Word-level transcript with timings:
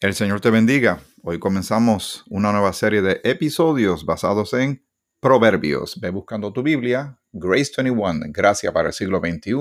El 0.00 0.14
Señor 0.14 0.40
te 0.40 0.48
bendiga. 0.48 1.02
Hoy 1.22 1.38
comenzamos 1.38 2.24
una 2.30 2.52
nueva 2.52 2.72
serie 2.72 3.02
de 3.02 3.20
episodios 3.22 4.06
basados 4.06 4.54
en 4.54 4.82
Proverbios. 5.20 6.00
Ve 6.00 6.08
buscando 6.08 6.54
tu 6.54 6.62
Biblia. 6.62 7.20
Grace 7.32 7.70
21, 7.76 8.28
Gracia 8.30 8.72
para 8.72 8.88
el 8.88 8.94
siglo 8.94 9.20
XXI, 9.20 9.52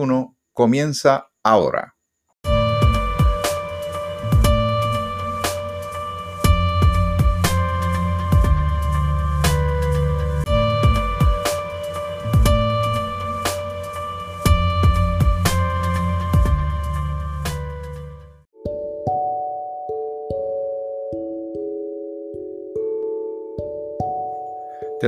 comienza 0.53 1.29
ahora. 1.43 1.98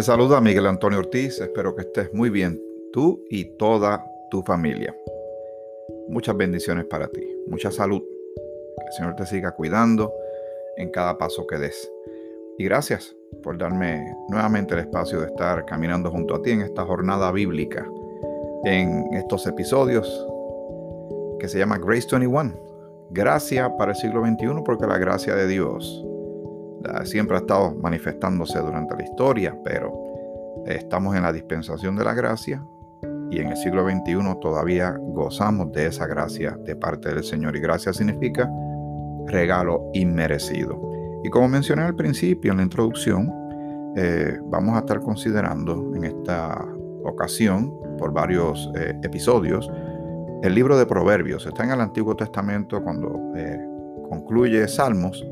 Saluda 0.02 0.42
Miguel 0.42 0.66
Antonio 0.66 0.98
Ortiz, 0.98 1.40
espero 1.40 1.76
que 1.76 1.84
estés 1.84 2.12
muy 2.12 2.32
bien, 2.32 2.60
tú 2.92 3.24
y 3.30 3.46
toda 3.58 4.04
tu 4.32 4.42
familia. 4.42 4.96
Muchas 6.10 6.36
bendiciones 6.36 6.86
para 6.86 7.08
ti, 7.08 7.24
mucha 7.46 7.70
salud, 7.70 8.02
que 8.02 8.86
el 8.88 8.94
Señor 8.94 9.16
te 9.16 9.28
siga 9.28 9.52
cuidando 9.52 10.12
en 10.78 10.90
cada 10.90 11.20
paso 11.20 11.46
que 11.46 11.60
des. 11.60 11.92
Y 12.58 12.64
gracias 12.64 13.16
por 13.44 13.60
darme 13.60 14.04
nuevamente 14.28 14.74
el 14.74 14.80
espacio 14.80 15.20
de 15.20 15.28
estar 15.28 15.66
caminando 15.66 16.10
junto 16.10 16.34
a 16.34 16.42
ti 16.42 16.50
en 16.50 16.62
esta 16.62 16.84
jornada 16.84 17.32
bíblica, 17.32 17.88
en 18.66 19.14
estos 19.14 19.46
episodios 19.46 20.28
que 21.40 21.48
se 21.48 21.60
llama 21.60 21.78
Grace 21.78 22.08
21. 22.12 22.60
Gracia 23.12 23.78
para 23.78 23.92
el 23.92 23.98
siglo 23.98 24.26
XXI 24.26 24.64
porque 24.66 24.88
la 24.88 24.98
gracia 24.98 25.36
de 25.36 25.46
Dios 25.46 26.04
siempre 27.04 27.38
ha 27.38 27.40
estado 27.40 27.76
manifestándose 27.76 28.60
durante 28.60 28.96
la 28.96 29.04
historia, 29.04 29.58
pero 29.64 29.94
estamos 30.66 31.16
en 31.16 31.24
la 31.24 31.34
dispensación 31.34 31.96
de 31.96 32.04
la 32.04 32.14
gracia 32.14 32.64
y 33.32 33.40
en 33.40 33.48
el 33.48 33.58
siglo 33.58 33.90
XXI 33.90 34.40
todavía 34.42 34.98
gozamos 35.00 35.72
de 35.72 35.88
esa 35.88 36.06
gracia 36.06 36.58
de 36.66 36.76
parte 36.76 37.14
del 37.14 37.24
Señor. 37.24 37.56
Y 37.56 37.62
gracia 37.62 37.94
significa 37.94 38.50
regalo 39.28 39.90
inmerecido. 39.94 40.80
Y 41.24 41.30
como 41.30 41.48
mencioné 41.48 41.84
al 41.84 41.96
principio 41.96 42.52
en 42.52 42.58
la 42.58 42.64
introducción, 42.64 43.32
eh, 43.96 44.38
vamos 44.46 44.76
a 44.76 44.80
estar 44.80 45.00
considerando 45.00 45.92
en 45.96 46.04
esta 46.04 46.62
ocasión, 47.06 47.74
por 47.98 48.12
varios 48.12 48.70
eh, 48.76 48.96
episodios, 49.04 49.72
el 50.44 50.54
libro 50.54 50.78
de 50.78 50.86
Proverbios. 50.86 51.46
Está 51.46 51.64
en 51.64 51.72
el 51.72 51.82
Antiguo 51.82 52.16
Testamento 52.16 52.84
cuando 52.84 53.34
eh, 53.38 53.60
concluye 54.10 54.68
Salmos 54.68 55.26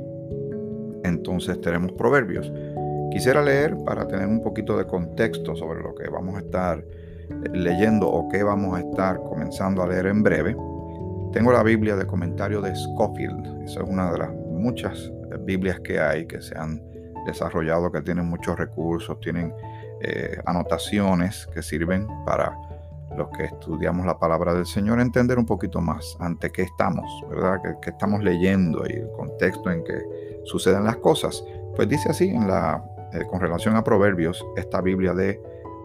entonces 1.03 1.59
tenemos 1.61 1.92
proverbios. 1.94 2.52
Quisiera 3.11 3.42
leer 3.42 3.75
para 3.86 4.08
tener 4.08 4.28
un 4.28 4.42
poquito 4.42 4.78
de 4.78 4.86
contexto 4.86 5.55
sobre 5.55 5.81
lo 5.81 5.95
que 5.95 6.09
vamos 6.09 6.36
a 6.36 6.39
estar 6.39 6.80
eh, 6.80 7.33
leyendo 7.53 8.08
o 8.08 8.30
que 8.30 8.44
vamos 8.44 8.78
a 8.78 8.81
estar 8.81 9.17
comenzando 9.17 9.81
a 9.81 9.88
leer 9.88 10.08
en 10.08 10.23
breve. 10.23 10.55
Tengo 11.33 11.52
la 11.52 11.64
Biblia 11.64 11.95
de 11.95 12.05
comentario 12.05 12.61
de 12.61 12.75
Scofield. 12.75 13.64
Esa 13.64 13.81
es 13.81 13.89
una 13.89 14.11
de 14.11 14.17
las 14.20 14.30
muchas 14.31 15.11
eh, 15.31 15.38
Biblias 15.42 15.80
que 15.80 16.00
hay 16.00 16.25
que 16.25 16.42
se 16.42 16.58
han 16.58 16.81
desarrollado, 17.25 17.92
que 17.92 18.02
tienen 18.02 18.25
muchos 18.25 18.58
recursos, 18.58 19.20
tienen 19.20 19.53
eh, 20.02 20.39
anotaciones 20.45 21.47
que 21.53 21.61
sirven 21.61 22.08
para 22.25 22.55
los 23.17 23.30
que 23.30 23.45
estudiamos 23.45 24.05
la 24.05 24.17
palabra 24.17 24.53
del 24.53 24.66
Señor 24.66 25.00
entender 25.00 25.38
un 25.38 25.45
poquito 25.45 25.81
más 25.81 26.16
ante 26.20 26.52
qué 26.52 26.64
estamos, 26.64 27.05
¿verdad? 27.30 27.59
¿Qué, 27.81 27.89
estamos 27.89 28.23
leyendo 28.23 28.86
y 28.88 28.94
el 28.94 29.11
contexto 29.11 29.72
en 29.72 29.83
que 29.83 30.29
suceden 30.50 30.83
las 30.83 30.97
cosas. 30.97 31.44
Pues 31.75 31.88
dice 31.88 32.09
así 32.09 32.30
en 32.30 32.47
la, 32.47 32.83
eh, 33.14 33.25
con 33.30 33.39
relación 33.39 33.75
a 33.75 33.83
Proverbios, 33.83 34.45
esta 34.58 34.81
Biblia 34.81 35.14
de 35.14 35.42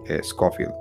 eh, 0.06 0.20
Scofield. 0.22 0.72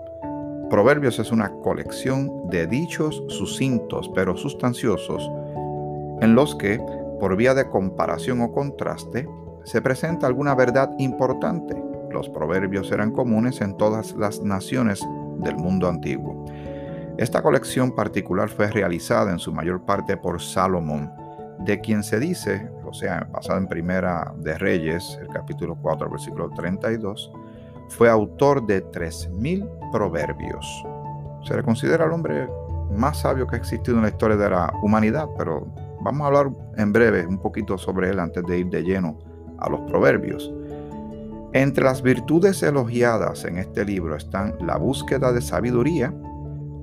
Proverbios 0.70 1.20
es 1.20 1.32
una 1.32 1.52
colección 1.62 2.50
de 2.50 2.66
dichos 2.66 3.24
sucintos 3.28 4.10
pero 4.16 4.36
sustanciosos 4.36 5.30
en 6.22 6.36
los 6.36 6.56
que, 6.56 6.80
por 7.20 7.36
vía 7.36 7.54
de 7.54 7.70
comparación 7.70 8.42
o 8.42 8.52
contraste, 8.52 9.28
se 9.66 9.82
presenta 9.82 10.26
alguna 10.26 10.56
verdad 10.56 10.92
importante. 10.98 11.76
Los 12.12 12.30
proverbios 12.30 12.92
eran 12.92 13.12
comunes 13.12 13.62
en 13.62 13.76
todas 13.78 14.14
las 14.14 14.42
naciones 14.42 15.02
del 15.38 15.56
mundo 15.58 15.88
antiguo. 15.88 16.46
Esta 17.18 17.42
colección 17.42 17.94
particular 17.94 18.50
fue 18.50 18.72
realizada 18.72 19.32
en 19.32 19.40
su 19.40 19.54
mayor 19.54 19.86
parte 19.86 20.18
por 20.18 20.42
Salomón, 20.42 21.12
de 21.60 21.80
quien 21.80 22.04
se 22.04 22.20
dice, 22.20 22.70
o 22.94 22.96
sea, 22.96 23.28
basada 23.32 23.58
en 23.58 23.66
Primera 23.66 24.32
de 24.38 24.56
Reyes, 24.56 25.18
el 25.20 25.28
capítulo 25.30 25.76
4, 25.82 26.12
versículo 26.12 26.52
32, 26.52 27.32
fue 27.90 28.08
autor 28.08 28.68
de 28.68 28.86
3.000 28.86 29.92
proverbios. 29.92 30.86
Se 31.44 31.58
le 31.58 31.64
considera 31.64 32.06
el 32.06 32.12
hombre 32.12 32.48
más 32.96 33.22
sabio 33.22 33.48
que 33.48 33.56
ha 33.56 33.58
existido 33.58 33.98
en 33.98 34.04
la 34.04 34.10
historia 34.10 34.38
de 34.38 34.48
la 34.48 34.72
humanidad, 34.84 35.28
pero 35.40 35.66
vamos 36.02 36.22
a 36.22 36.28
hablar 36.28 36.52
en 36.78 36.94
breve 36.94 37.26
un 37.26 37.40
poquito 37.40 37.80
sobre 37.80 38.12
él 38.12 38.20
antes 38.20 38.44
de 38.46 38.60
ir 38.60 38.70
de 38.70 38.84
lleno 38.84 39.18
a 39.58 39.72
los 39.72 39.82
proverbios. 39.90 40.54
Entre 41.54 41.84
las 41.84 42.04
virtudes 42.04 42.62
elogiadas 42.62 43.44
en 43.46 43.58
este 43.58 43.86
libro 43.86 44.16
están 44.16 44.54
la 44.60 44.78
búsqueda 44.78 45.32
de 45.32 45.42
sabiduría, 45.42 46.14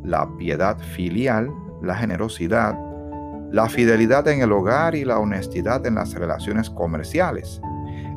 la 0.02 0.28
piedad 0.36 0.76
filial, 0.76 1.52
la 1.82 1.94
generosidad, 1.94 2.76
la 3.52 3.68
fidelidad 3.68 4.26
en 4.28 4.42
el 4.42 4.52
hogar 4.52 4.94
y 4.94 5.04
la 5.04 5.18
honestidad 5.18 5.84
en 5.86 5.96
las 5.96 6.14
relaciones 6.14 6.70
comerciales. 6.70 7.60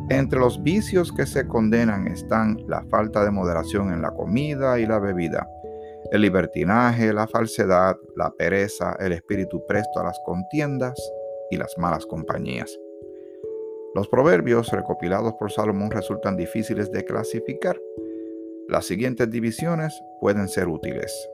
Entre 0.09 0.39
los 0.39 0.61
vicios 0.61 1.11
que 1.11 1.25
se 1.25 1.47
condenan 1.47 2.07
están 2.07 2.57
la 2.67 2.83
falta 2.83 3.23
de 3.23 3.31
moderación 3.31 3.91
en 3.91 4.01
la 4.01 4.11
comida 4.11 4.79
y 4.79 4.85
la 4.85 4.99
bebida, 4.99 5.47
el 6.11 6.21
libertinaje, 6.21 7.13
la 7.13 7.27
falsedad, 7.27 7.95
la 8.15 8.29
pereza, 8.31 8.95
el 8.99 9.13
espíritu 9.13 9.65
presto 9.65 9.99
a 9.99 10.03
las 10.03 10.19
contiendas 10.25 10.93
y 11.49 11.57
las 11.57 11.75
malas 11.77 12.05
compañías. 12.05 12.77
Los 13.95 14.07
proverbios 14.07 14.71
recopilados 14.71 15.33
por 15.35 15.51
Salomón 15.51 15.91
resultan 15.91 16.35
difíciles 16.35 16.91
de 16.91 17.05
clasificar. 17.05 17.79
Las 18.67 18.85
siguientes 18.85 19.29
divisiones 19.29 19.93
pueden 20.19 20.47
ser 20.47 20.67
útiles. 20.67 21.29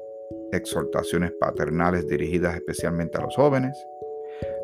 Exhortaciones 0.52 1.32
paternales 1.40 2.08
dirigidas 2.08 2.56
especialmente 2.56 3.18
a 3.18 3.22
los 3.22 3.36
jóvenes. 3.36 3.78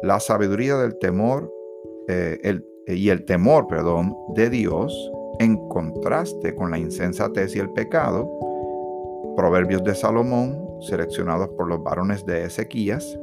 La 0.04 0.20
sabiduría 0.20 0.78
del 0.78 0.98
temor 0.98 1.52
eh, 2.08 2.60
y 2.88 3.10
el 3.10 3.26
temor, 3.26 3.68
perdón, 3.68 4.16
de 4.36 4.50
Dios 4.50 5.12
en 5.40 5.58
contraste 5.68 6.56
con 6.56 6.72
la 6.72 6.78
insensatez 6.78 7.56
y 7.56 7.60
el 7.60 7.72
pecado. 7.72 8.30
Proverbios 9.36 9.84
de 9.84 9.96
Salomón 9.96 10.66
seleccionados 10.82 11.50
por 11.50 11.68
los 11.68 11.84
varones 11.84 12.26
de 12.26 12.46
Ezequías 12.46 13.20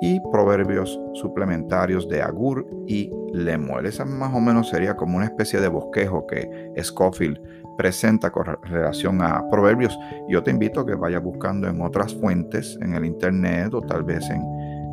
y 0.00 0.20
proverbios 0.32 0.98
suplementarios 1.14 2.08
de 2.08 2.22
Agur 2.22 2.66
y 2.86 3.10
Lemuel. 3.32 3.86
Esa 3.86 4.04
más 4.04 4.34
o 4.34 4.40
menos 4.40 4.68
sería 4.68 4.96
como 4.96 5.16
una 5.16 5.26
especie 5.26 5.60
de 5.60 5.68
bosquejo 5.68 6.26
que 6.26 6.72
Scofield 6.82 7.40
presenta 7.82 8.30
con 8.30 8.44
relación 8.62 9.20
a 9.22 9.42
proverbios. 9.50 9.98
Yo 10.28 10.40
te 10.40 10.52
invito 10.52 10.80
a 10.80 10.86
que 10.86 10.94
vayas 10.94 11.20
buscando 11.20 11.66
en 11.66 11.80
otras 11.80 12.14
fuentes, 12.14 12.78
en 12.80 12.94
el 12.94 13.04
internet 13.04 13.74
o 13.74 13.80
tal 13.80 14.04
vez 14.04 14.24
en, 14.30 14.40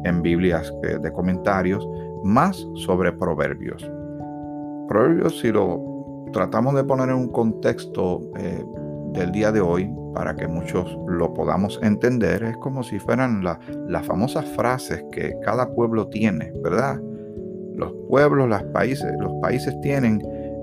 en 0.06 0.24
Biblias 0.24 0.74
eh, 0.82 0.98
de 1.00 1.12
comentarios, 1.12 1.88
más 2.24 2.66
sobre 2.74 3.14
proverbios. 3.14 3.88
Proverbios, 4.88 5.40
si 5.40 5.52
lo 5.52 6.26
tratamos 6.34 6.74
de 6.74 6.84
poner 6.84 7.10
en 7.10 7.16
un 7.16 7.30
contexto 7.30 8.22
eh, 8.40 8.66
del 9.14 9.32
día 9.34 9.52
de 9.52 9.62
hoy, 9.62 9.88
para 10.16 10.36
que 10.36 10.48
muchos 10.48 10.98
lo 11.08 11.32
podamos 11.32 11.80
entender, 11.84 12.42
es 12.42 12.58
como 12.58 12.82
si 12.82 12.98
fueran 12.98 13.44
las 13.44 14.06
famosas 14.08 14.46
frases 14.56 15.06
que 15.12 15.36
cada 15.46 15.76
pueblo 15.76 16.08
tiene, 16.08 16.52
¿verdad? 16.64 17.00
Los 17.76 17.94
pueblos, 18.10 18.50
los 18.50 18.64
países, 18.74 19.14
los 19.20 19.32
países 19.44 19.80
tienen 19.82 20.20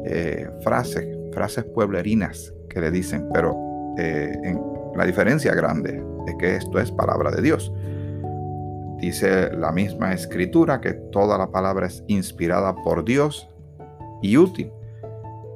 eh, 0.06 0.48
frases, 0.62 1.15
frases 1.36 1.64
pueblerinas 1.64 2.54
que 2.70 2.80
le 2.80 2.90
dicen, 2.90 3.28
pero 3.34 3.54
eh, 3.98 4.56
la 4.96 5.04
diferencia 5.04 5.54
grande 5.54 6.02
es 6.26 6.34
que 6.36 6.56
esto 6.56 6.78
es 6.80 6.90
palabra 6.90 7.30
de 7.30 7.42
Dios. 7.42 7.70
Dice 8.98 9.52
la 9.52 9.70
misma 9.70 10.14
escritura 10.14 10.80
que 10.80 10.94
toda 10.94 11.36
la 11.36 11.50
palabra 11.50 11.88
es 11.88 12.02
inspirada 12.06 12.74
por 12.74 13.04
Dios 13.04 13.50
y 14.22 14.38
útil. 14.38 14.72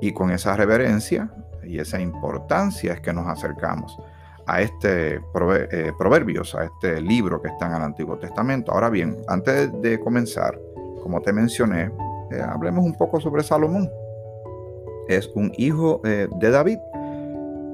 Y 0.02 0.12
con 0.12 0.30
esa 0.30 0.54
reverencia 0.54 1.32
y 1.64 1.78
esa 1.78 1.98
importancia 1.98 2.92
es 2.92 3.00
que 3.00 3.14
nos 3.14 3.26
acercamos 3.26 3.98
a 4.46 4.60
este 4.60 5.14
eh, 5.14 5.92
proverbios, 5.98 6.54
a 6.54 6.64
este 6.64 7.00
libro 7.00 7.40
que 7.40 7.48
está 7.48 7.68
en 7.68 7.76
el 7.76 7.82
Antiguo 7.82 8.18
Testamento. 8.18 8.72
Ahora 8.72 8.90
bien, 8.90 9.16
antes 9.28 9.70
de 9.80 9.98
comenzar, 9.98 10.60
como 11.02 11.22
te 11.22 11.32
mencioné, 11.32 11.90
eh, 12.30 12.42
hablemos 12.46 12.84
un 12.84 12.94
poco 12.94 13.18
sobre 13.18 13.42
Salomón. 13.42 13.90
Es 15.10 15.28
un 15.34 15.50
hijo 15.56 16.00
eh, 16.04 16.28
de 16.38 16.50
David 16.50 16.78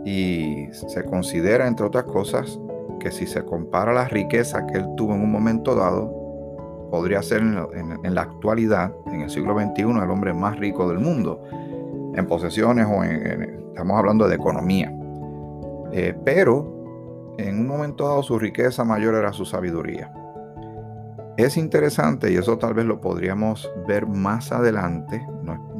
y 0.06 0.68
se 0.72 1.04
considera, 1.04 1.66
entre 1.66 1.84
otras 1.84 2.04
cosas, 2.04 2.58
que 2.98 3.10
si 3.10 3.26
se 3.26 3.44
compara 3.44 3.92
la 3.92 4.06
riqueza 4.08 4.66
que 4.66 4.78
él 4.78 4.86
tuvo 4.96 5.14
en 5.14 5.20
un 5.20 5.30
momento 5.30 5.74
dado, 5.74 6.10
podría 6.90 7.20
ser 7.20 7.42
en, 7.42 8.14
la 8.14 8.22
actualidad, 8.22 8.90
en 9.12 9.20
el 9.20 9.28
siglo 9.28 9.54
XXI, 9.54 9.82
el 9.82 10.10
hombre 10.10 10.32
más 10.32 10.58
rico 10.58 10.88
del 10.88 10.98
mundo, 10.98 11.42
en 12.14 12.26
posesiones 12.26 12.86
o 12.86 13.04
en, 13.04 13.42
estamos 13.68 13.98
hablando 13.98 14.26
de 14.26 14.36
economía. 14.36 14.90
Eh, 15.92 16.14
pero 16.24 17.34
en 17.36 17.60
un 17.60 17.66
momento 17.66 18.08
dado 18.08 18.22
su 18.22 18.38
riqueza 18.38 18.82
mayor 18.82 19.14
era 19.14 19.34
su 19.34 19.44
sabiduría. 19.44 20.10
Es 21.36 21.58
interesante 21.58 22.32
y 22.32 22.36
eso 22.36 22.56
tal 22.56 22.72
vez 22.72 22.86
lo 22.86 22.98
podríamos 22.98 23.70
ver 23.86 24.06
más 24.06 24.52
adelante, 24.52 25.22
no, 25.42 25.75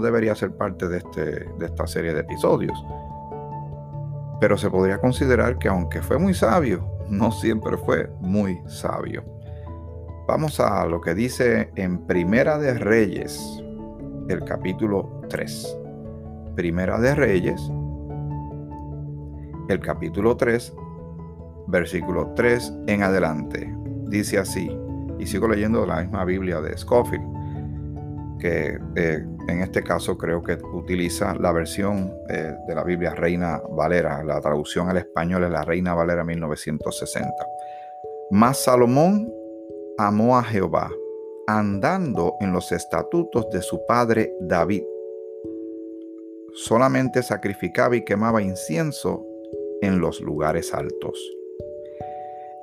debería 0.00 0.34
ser 0.34 0.56
parte 0.56 0.88
de, 0.88 0.98
este, 0.98 1.22
de 1.58 1.66
esta 1.66 1.86
serie 1.86 2.12
de 2.12 2.20
episodios, 2.20 2.84
pero 4.40 4.58
se 4.58 4.70
podría 4.70 4.98
considerar 4.98 5.58
que 5.58 5.68
aunque 5.68 6.02
fue 6.02 6.18
muy 6.18 6.34
sabio, 6.34 6.86
no 7.08 7.30
siempre 7.30 7.76
fue 7.76 8.10
muy 8.20 8.60
sabio. 8.66 9.24
Vamos 10.26 10.58
a 10.58 10.84
lo 10.86 11.00
que 11.00 11.14
dice 11.14 11.70
en 11.76 12.04
Primera 12.06 12.58
de 12.58 12.74
Reyes, 12.74 13.40
el 14.28 14.44
capítulo 14.44 15.22
3. 15.28 15.78
Primera 16.56 16.98
de 16.98 17.14
Reyes, 17.14 17.60
el 19.68 19.80
capítulo 19.80 20.36
3, 20.36 20.74
versículo 21.68 22.32
3 22.34 22.72
en 22.88 23.02
adelante. 23.02 23.72
Dice 24.08 24.38
así, 24.38 24.70
y 25.18 25.26
sigo 25.26 25.48
leyendo 25.48 25.86
la 25.86 26.02
misma 26.02 26.24
Biblia 26.24 26.60
de 26.60 26.76
Scofield, 26.76 27.24
que 28.38 28.78
eh, 28.96 29.24
en 29.48 29.62
este 29.62 29.82
caso 29.82 30.16
creo 30.16 30.42
que 30.42 30.58
utiliza 30.72 31.34
la 31.34 31.52
versión 31.52 32.12
eh, 32.28 32.54
de 32.66 32.74
la 32.74 32.84
Biblia 32.84 33.14
Reina 33.14 33.60
Valera, 33.70 34.22
la 34.22 34.40
traducción 34.40 34.88
al 34.88 34.98
español 34.98 35.44
es 35.44 35.50
la 35.50 35.64
Reina 35.64 35.94
Valera 35.94 36.24
1960. 36.24 37.32
Mas 38.30 38.58
Salomón 38.58 39.32
amó 39.98 40.36
a 40.36 40.42
Jehová, 40.42 40.90
andando 41.46 42.34
en 42.40 42.52
los 42.52 42.72
estatutos 42.72 43.48
de 43.50 43.62
su 43.62 43.84
padre 43.86 44.32
David. 44.40 44.82
Solamente 46.54 47.22
sacrificaba 47.22 47.96
y 47.96 48.04
quemaba 48.04 48.42
incienso 48.42 49.24
en 49.82 50.00
los 50.00 50.20
lugares 50.20 50.74
altos. 50.74 51.18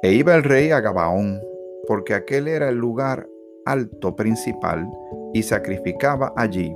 E 0.01 0.11
iba 0.13 0.35
el 0.35 0.43
rey 0.43 0.71
a 0.71 0.81
Gabaón, 0.81 1.41
porque 1.87 2.13
aquel 2.13 2.47
era 2.47 2.69
el 2.69 2.75
lugar 2.75 3.29
alto 3.65 4.15
principal, 4.15 4.85
y 5.33 5.43
sacrificaba 5.43 6.33
allí 6.35 6.73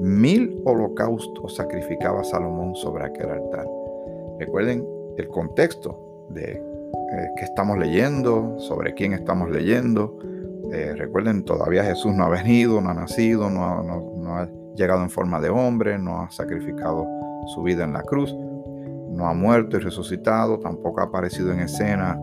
mil 0.00 0.60
holocaustos, 0.64 1.56
sacrificaba 1.56 2.24
Salomón 2.24 2.74
sobre 2.74 3.04
aquel 3.04 3.30
altar. 3.30 3.66
Recuerden 4.38 4.86
el 5.16 5.28
contexto 5.28 6.26
de 6.30 6.52
eh, 6.52 7.30
que 7.36 7.44
estamos 7.44 7.76
leyendo, 7.78 8.58
sobre 8.58 8.94
quién 8.94 9.12
estamos 9.12 9.50
leyendo. 9.50 10.16
Eh, 10.72 10.94
recuerden, 10.96 11.44
todavía 11.44 11.84
Jesús 11.84 12.14
no 12.14 12.24
ha 12.24 12.28
venido, 12.28 12.80
no 12.80 12.90
ha 12.90 12.94
nacido, 12.94 13.50
no 13.50 14.36
ha, 14.36 14.48
llegado 14.76 15.02
en 15.02 15.10
forma 15.10 15.40
de 15.40 15.50
hombre, 15.50 15.98
no 15.98 16.22
ha 16.22 16.30
sacrificado 16.30 17.06
su 17.48 17.62
vida 17.62 17.84
en 17.84 17.92
la 17.92 18.02
cruz, 18.02 18.34
no 19.10 19.26
ha 19.26 19.34
muerto 19.34 19.76
y 19.76 19.80
resucitado, 19.80 20.58
tampoco 20.58 21.00
ha 21.00 21.04
aparecido 21.04 21.52
en 21.52 21.60
escena 21.60 22.18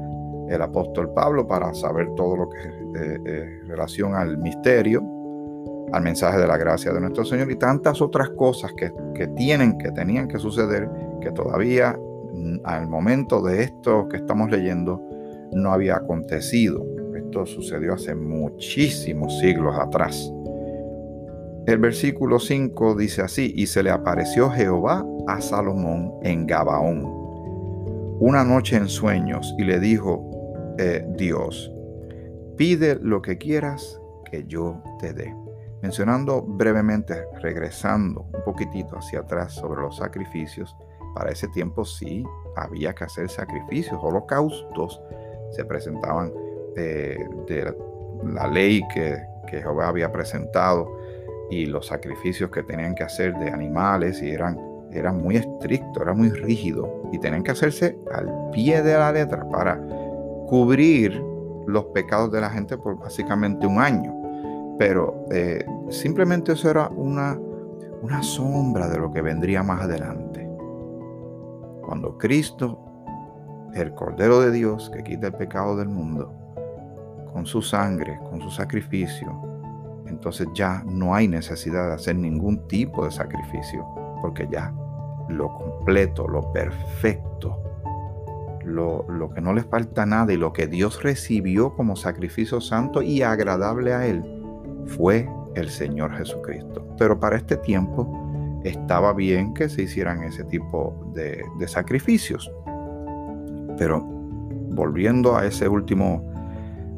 el 0.50 0.62
apóstol 0.62 1.13
Pablo 1.13 1.45
para 1.45 1.74
saber 1.74 2.07
todo 2.16 2.38
lo 2.38 2.50
que 2.50 2.60
eh, 2.60 3.60
en 3.62 3.68
relación 3.68 4.16
al 4.16 4.38
misterio, 4.38 5.04
al 5.92 6.04
mensaje 6.04 6.38
de 6.38 6.48
la 6.48 6.57
gracia 6.57 6.92
de 6.94 7.00
nuestro 7.00 7.25
Señor 7.25 7.50
y 7.51 7.56
tantas 7.56 8.01
otras 8.01 8.30
cosas 8.31 8.74
que, 8.75 8.92
que 9.13 9.28
tienen, 9.28 9.78
que 9.78 9.92
tenían 9.92 10.28
que 10.28 10.38
suceder, 10.38 10.89
que 11.22 11.31
todavía 11.31 11.98
al 12.63 12.88
momento 12.88 13.42
de 13.42 13.63
esto 13.63 14.07
que 14.10 14.18
estamos 14.18 14.50
leyendo 14.51 15.01
no 15.51 15.72
había 15.72 15.95
acontecido. 15.95 16.86
Esto 17.16 17.45
sucedió 17.45 17.94
hace 17.94 18.16
muchísimos 18.16 19.39
siglos 19.39 19.75
atrás. 19.78 20.31
El 21.66 21.80
versículo 21.80 22.39
5 22.39 22.95
dice 22.95 23.22
así, 23.22 23.51
y 23.56 23.68
se 23.68 23.84
le 23.84 23.89
apareció 23.89 24.50
Jehová 24.50 25.06
a 25.28 25.42
Salomón 25.42 26.13
en 26.24 26.48
Gabaón, 26.48 27.04
una 28.19 28.45
noche 28.45 28.78
en 28.78 28.88
sueños, 28.88 29.54
y 29.57 29.66
le 29.66 29.80
dijo 29.80 30.75
eh, 30.78 31.06
Dios, 31.18 31.72
pide 32.56 32.98
lo 33.01 33.22
que 33.22 33.38
quieras 33.38 34.00
que 34.31 34.45
yo 34.48 34.81
te 35.00 35.13
dé. 35.13 35.47
Mencionando 35.81 36.41
brevemente, 36.41 37.25
regresando 37.41 38.27
un 38.33 38.44
poquitito 38.44 38.97
hacia 38.97 39.19
atrás 39.19 39.53
sobre 39.53 39.81
los 39.81 39.97
sacrificios, 39.97 40.75
para 41.13 41.31
ese 41.31 41.47
tiempo 41.50 41.85
sí 41.85 42.24
había 42.56 42.94
que 42.94 43.03
hacer 43.03 43.29
sacrificios, 43.29 44.00
holocaustos 44.01 45.01
se 45.51 45.65
presentaban 45.65 46.31
de, 46.75 47.75
la 48.24 48.47
ley 48.47 48.81
que, 48.94 49.18
Jehová 49.50 49.88
había 49.88 50.12
presentado 50.12 51.00
y 51.50 51.68
los 51.68 51.88
sacrificios 51.88 52.51
que 52.51 52.63
tenían 52.63 52.94
que 52.94 53.03
hacer 53.03 53.33
de 53.35 53.50
animales 53.50 54.21
y 54.21 54.31
eran, 54.31 54.59
eran 54.91 55.21
muy 55.21 55.38
estrictos, 55.38 56.03
era 56.03 56.13
muy 56.13 56.29
rígido 56.29 57.03
y 57.13 57.18
tenían 57.19 57.44
que 57.44 57.51
hacerse 57.51 57.97
al 58.13 58.50
pie 58.51 58.81
de 58.81 58.97
la 58.97 59.13
letra 59.13 59.47
para 59.50 59.81
cubrir 60.47 61.24
los 61.65 61.85
pecados 61.85 62.29
de 62.29 62.41
la 62.41 62.50
gente 62.50 62.77
por 62.77 63.00
básicamente 63.00 63.65
un 63.65 63.79
año. 63.79 64.17
Pero 64.77 65.25
eh, 65.31 65.65
simplemente 65.89 66.53
eso 66.53 66.69
era 66.69 66.89
una, 66.89 67.38
una 68.01 68.21
sombra 68.21 68.88
de 68.88 69.00
lo 69.00 69.12
que 69.12 69.21
vendría 69.21 69.63
más 69.63 69.81
adelante. 69.81 70.47
Cuando 71.83 72.18
Cristo, 72.18 72.83
el 73.74 73.94
Cordero 73.94 74.41
de 74.41 74.51
Dios 74.51 74.91
que 74.94 75.03
quita 75.03 75.27
el 75.27 75.33
pecado 75.33 75.75
del 75.77 75.89
mundo, 75.89 76.33
con 77.33 77.45
su 77.45 77.62
sangre, 77.62 78.19
con 78.29 78.41
su 78.41 78.50
sacrificio, 78.50 79.41
entonces 80.06 80.47
ya 80.53 80.83
no 80.85 81.15
hay 81.15 81.27
necesidad 81.27 81.88
de 81.88 81.94
hacer 81.95 82.15
ningún 82.15 82.68
tipo 82.68 83.06
de 83.06 83.12
sacrificio, 83.12 83.85
porque 84.21 84.47
ya 84.51 84.74
lo 85.29 85.53
completo, 85.53 86.27
lo 86.27 86.51
perfecto, 86.51 87.62
lo, 88.63 89.06
lo, 89.09 89.29
que 89.29 89.41
no 89.41 89.53
le 89.53 89.63
falta 89.63 90.06
nada 90.06 90.33
y 90.33 90.38
lo 90.38 90.53
que 90.53 90.68
Dios 90.68 91.01
recibió 91.01 91.74
como 91.74 91.95
sacrificio 91.95 92.59
santo 92.59 93.01
y 93.01 93.21
agradable 93.21 93.94
a 93.94 94.06
Él 94.06 94.37
fue 94.88 95.30
el 95.56 95.69
Señor 95.69 96.12
Jesucristo. 96.16 96.86
Pero 96.98 97.19
para 97.19 97.38
este 97.38 97.57
tiempo 97.57 98.62
estaba 98.63 99.13
bien 99.13 99.54
que 99.54 99.69
se 99.69 99.84
hicieran 99.84 100.24
ese 100.24 100.44
tipo 100.44 101.12
de, 101.13 101.44
sacrificios. 101.68 102.51
Pero 103.78 104.01
volviendo 104.01 105.36
a 105.36 105.45
ese 105.45 105.68
último 105.68 106.24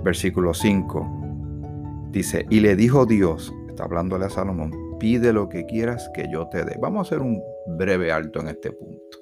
versículo 0.03 0.53
5, 0.53 2.09
dice, 2.12 2.45
y 2.50 2.59
le 2.59 2.75
dijo 2.75 3.06
Dios, 3.06 3.53
está 3.68 3.83
hablándole 3.83 4.25
a 4.25 4.30
Salomón, 4.30 4.74
pide 5.00 5.33
lo 5.33 5.50
que 5.50 5.65
quieras 5.65 6.10
que 6.13 6.27
yo 6.31 6.48
te 6.48 6.63
dé. 6.63 6.77
Vamos 6.81 7.00
a 7.00 7.01
hacer 7.08 7.22
un 7.22 7.41
breve 7.77 8.12
alto 8.12 8.39
en 8.39 8.50
este 8.50 8.72
punto. 8.72 9.18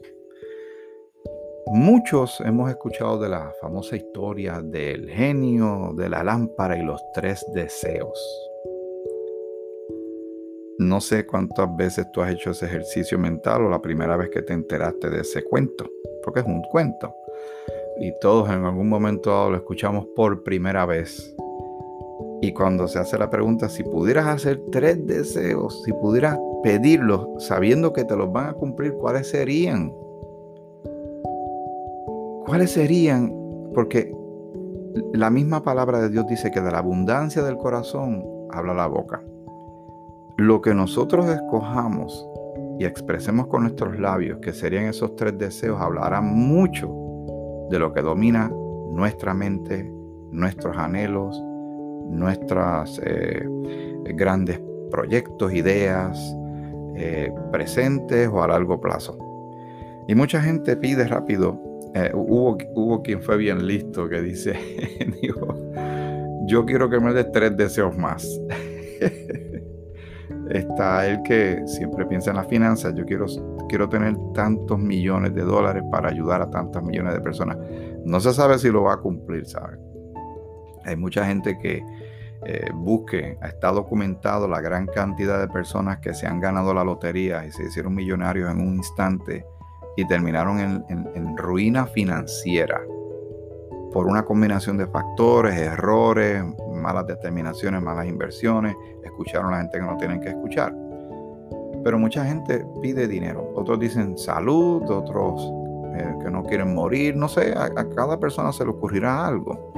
Muchos 1.69 2.39
hemos 2.45 2.69
escuchado 2.69 3.19
de 3.19 3.27
la 3.27 3.51
famosa 3.59 3.97
historia 3.97 4.61
del 4.61 5.09
genio, 5.09 5.93
de 5.97 6.07
la 6.07 6.23
lámpara 6.23 6.77
y 6.77 6.81
los 6.81 7.01
tres 7.13 7.45
deseos. 7.53 8.17
No 10.79 11.01
sé 11.01 11.25
cuántas 11.25 11.75
veces 11.75 12.09
tú 12.13 12.21
has 12.21 12.31
hecho 12.31 12.51
ese 12.51 12.67
ejercicio 12.67 13.19
mental 13.19 13.65
o 13.65 13.69
la 13.69 13.81
primera 13.81 14.15
vez 14.15 14.29
que 14.29 14.41
te 14.43 14.53
enteraste 14.53 15.09
de 15.09 15.21
ese 15.21 15.43
cuento, 15.43 15.89
porque 16.23 16.39
es 16.39 16.45
un 16.45 16.61
cuento. 16.71 17.13
Y 17.99 18.13
todos 18.21 18.49
en 18.49 18.63
algún 18.63 18.87
momento 18.87 19.31
dado 19.31 19.51
lo 19.51 19.57
escuchamos 19.57 20.05
por 20.15 20.43
primera 20.43 20.85
vez. 20.85 21.35
Y 22.41 22.53
cuando 22.53 22.87
se 22.87 22.99
hace 22.99 23.17
la 23.17 23.29
pregunta, 23.29 23.67
si 23.67 23.83
pudieras 23.83 24.27
hacer 24.27 24.61
tres 24.71 25.05
deseos, 25.05 25.83
si 25.83 25.91
pudieras 25.91 26.39
pedirlos 26.63 27.27
sabiendo 27.43 27.91
que 27.91 28.05
te 28.05 28.15
los 28.15 28.31
van 28.31 28.51
a 28.51 28.53
cumplir, 28.53 28.93
¿cuáles 28.93 29.27
serían? 29.27 29.93
¿Cuáles 32.47 32.71
serían? 32.71 33.29
Porque 33.73 34.15
la 35.13 35.29
misma 35.29 35.63
palabra 35.63 35.99
de 35.99 36.09
Dios 36.09 36.25
dice 36.27 36.49
que 36.49 36.61
de 36.61 36.71
la 36.71 36.77
abundancia 36.77 37.43
del 37.43 37.57
corazón 37.57 38.23
habla 38.51 38.73
la 38.73 38.87
boca. 38.87 39.21
Lo 40.37 40.61
que 40.61 40.73
nosotros 40.73 41.27
escojamos 41.27 42.25
y 42.79 42.85
expresemos 42.85 43.47
con 43.47 43.63
nuestros 43.63 43.99
labios, 43.99 44.39
que 44.41 44.53
serían 44.53 44.85
esos 44.85 45.17
tres 45.17 45.37
deseos, 45.37 45.81
hablará 45.81 46.21
mucho 46.21 46.89
de 47.69 47.79
lo 47.79 47.91
que 47.91 48.01
domina 48.01 48.49
nuestra 48.93 49.33
mente, 49.33 49.91
nuestros 50.31 50.77
anhelos, 50.77 51.37
nuestros 52.09 53.01
eh, 53.03 53.45
grandes 54.15 54.61
proyectos, 54.89 55.53
ideas, 55.53 56.17
eh, 56.95 57.29
presentes 57.51 58.29
o 58.29 58.41
a 58.41 58.47
largo 58.47 58.79
plazo. 58.79 59.17
Y 60.07 60.15
mucha 60.15 60.41
gente 60.41 60.77
pide 60.77 61.05
rápido. 61.05 61.66
Eh, 61.97 62.11
hubo, 62.13 62.55
hubo 62.75 63.01
quien 63.01 63.23
fue 63.23 63.37
bien 63.37 63.65
listo 63.65 64.07
que 64.07 64.21
dice, 64.21 64.53
dijo, 65.21 65.47
yo 66.45 66.63
quiero 66.63 66.91
que 66.91 66.99
me 66.99 67.11
des 67.11 67.31
tres 67.31 67.57
deseos 67.57 67.97
más. 67.97 68.23
Está 70.51 71.07
el 71.07 71.23
que 71.23 71.63
siempre 71.65 72.05
piensa 72.05 72.29
en 72.29 72.37
las 72.37 72.47
finanzas. 72.47 72.93
Yo 72.93 73.03
quiero, 73.03 73.25
quiero 73.67 73.89
tener 73.89 74.15
tantos 74.35 74.77
millones 74.77 75.33
de 75.33 75.41
dólares 75.41 75.83
para 75.91 76.09
ayudar 76.09 76.41
a 76.41 76.51
tantos 76.51 76.83
millones 76.83 77.15
de 77.15 77.21
personas. 77.21 77.57
No 78.05 78.19
se 78.19 78.31
sabe 78.31 78.59
si 78.59 78.69
lo 78.69 78.83
va 78.83 78.93
a 78.93 78.97
cumplir, 78.97 79.47
¿saben? 79.47 79.79
Hay 80.85 80.95
mucha 80.95 81.25
gente 81.25 81.57
que 81.57 81.83
eh, 82.45 82.69
busque, 82.75 83.39
está 83.41 83.71
documentado 83.71 84.47
la 84.47 84.61
gran 84.61 84.85
cantidad 84.85 85.39
de 85.39 85.47
personas 85.47 85.97
que 85.97 86.13
se 86.13 86.27
han 86.27 86.39
ganado 86.39 86.75
la 86.75 86.83
lotería 86.83 87.43
y 87.45 87.51
se 87.51 87.63
hicieron 87.63 87.95
millonarios 87.95 88.51
en 88.51 88.61
un 88.61 88.75
instante 88.75 89.43
y 89.97 90.05
terminaron 90.05 90.59
en, 90.59 91.37
ruina 91.37 91.87
financiera 91.87 92.79
por 93.91 94.05
una 94.05 94.23
combinación 94.23 94.77
de 94.77 94.85
factores, 94.85 95.57
errores, 95.57 96.43
malas 96.71 97.07
determinaciones, 97.07 97.81
malas 97.81 98.05
inversiones, 98.05 98.75
escucharon 99.03 99.47
a 99.47 99.51
la 99.51 99.61
gente 99.63 99.79
que 99.79 99.85
no 99.85 99.97
tienen 99.97 100.21
que 100.21 100.29
escuchar. 100.29 100.73
Pero 101.83 101.97
mucha 101.97 102.23
gente 102.25 102.63
pide 102.81 103.07
dinero, 103.07 103.51
otros 103.55 103.79
dicen 103.79 104.17
salud, 104.17 104.83
otros 104.87 105.51
eh, 105.95 106.15
que 106.23 106.29
no 106.29 106.43
quieren 106.43 106.75
morir, 106.75 107.15
no 107.15 107.27
sé, 107.27 107.53
a 107.57 107.89
cada 107.89 108.19
persona 108.19 108.53
se 108.53 108.65
le 108.65 108.69
ocurrirá 108.69 109.25
algo. 109.25 109.71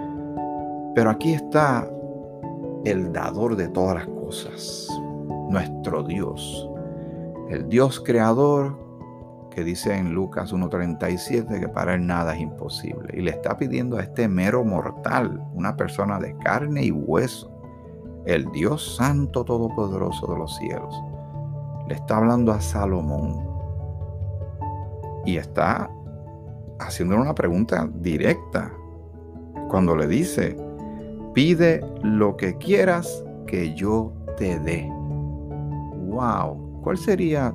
Pero 0.95 1.11
aquí 1.11 1.33
está 1.33 1.89
el 2.83 3.13
dador 3.13 3.55
de 3.55 3.69
todas 3.69 3.95
las 3.95 4.07
cosas, 4.07 4.89
nuestro 5.49 6.03
Dios, 6.03 6.69
el 7.49 7.69
Dios 7.69 8.01
creador 8.01 8.88
que 9.49 9.63
dice 9.63 9.95
en 9.95 10.13
Lucas 10.13 10.53
1.37 10.53 11.59
que 11.59 11.67
para 11.67 11.95
él 11.95 12.05
nada 12.05 12.35
es 12.35 12.41
imposible. 12.41 13.17
Y 13.17 13.21
le 13.21 13.31
está 13.31 13.57
pidiendo 13.57 13.97
a 13.97 14.01
este 14.01 14.27
mero 14.27 14.63
mortal, 14.63 15.43
una 15.53 15.75
persona 15.75 16.19
de 16.19 16.37
carne 16.37 16.85
y 16.85 16.91
hueso, 16.91 17.51
el 18.25 18.51
Dios 18.51 18.95
Santo 18.97 19.43
Todopoderoso 19.43 20.27
de 20.27 20.37
los 20.37 20.55
cielos, 20.57 20.95
le 21.87 21.95
está 21.95 22.17
hablando 22.17 22.51
a 22.51 22.61
Salomón 22.61 23.47
y 25.25 25.37
está 25.37 25.89
haciéndole 26.79 27.21
una 27.21 27.35
pregunta 27.35 27.89
directa 27.93 28.71
cuando 29.69 29.95
le 29.95 30.07
dice, 30.07 30.55
Pide 31.33 31.79
lo 32.01 32.35
que 32.35 32.57
quieras 32.57 33.23
que 33.45 33.73
yo 33.75 34.11
te 34.35 34.59
dé. 34.59 34.89
Wow, 36.07 36.81
¿cuál 36.81 36.97
sería 36.97 37.53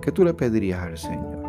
qué 0.00 0.12
tú 0.12 0.24
le 0.24 0.34
pedirías 0.34 0.80
al 0.80 0.98
Señor? 0.98 1.40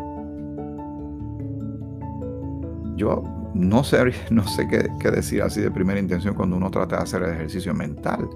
Yo 2.96 3.22
no 3.54 3.84
sé, 3.84 3.98
no 4.30 4.46
sé 4.46 4.66
qué, 4.68 5.10
decir 5.10 5.42
así 5.42 5.60
de 5.60 5.70
primera 5.70 6.00
intención 6.00 6.34
cuando 6.34 6.56
uno 6.56 6.70
trata 6.70 6.96
de 6.96 7.02
hacer 7.02 7.22
el 7.22 7.32
ejercicio 7.32 7.74
mental. 7.74 8.28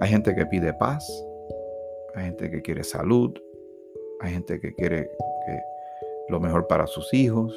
Hay 0.00 0.10
gente 0.10 0.34
que 0.34 0.46
pide 0.46 0.74
paz, 0.74 1.06
hay 2.14 2.26
gente 2.26 2.50
que 2.50 2.62
quiere 2.62 2.84
salud, 2.84 3.32
hay 4.20 4.32
gente 4.32 4.60
que 4.60 4.74
quiere 4.74 5.10
lo 6.28 6.40
mejor 6.40 6.66
para 6.66 6.86
sus 6.86 7.12
hijos, 7.14 7.54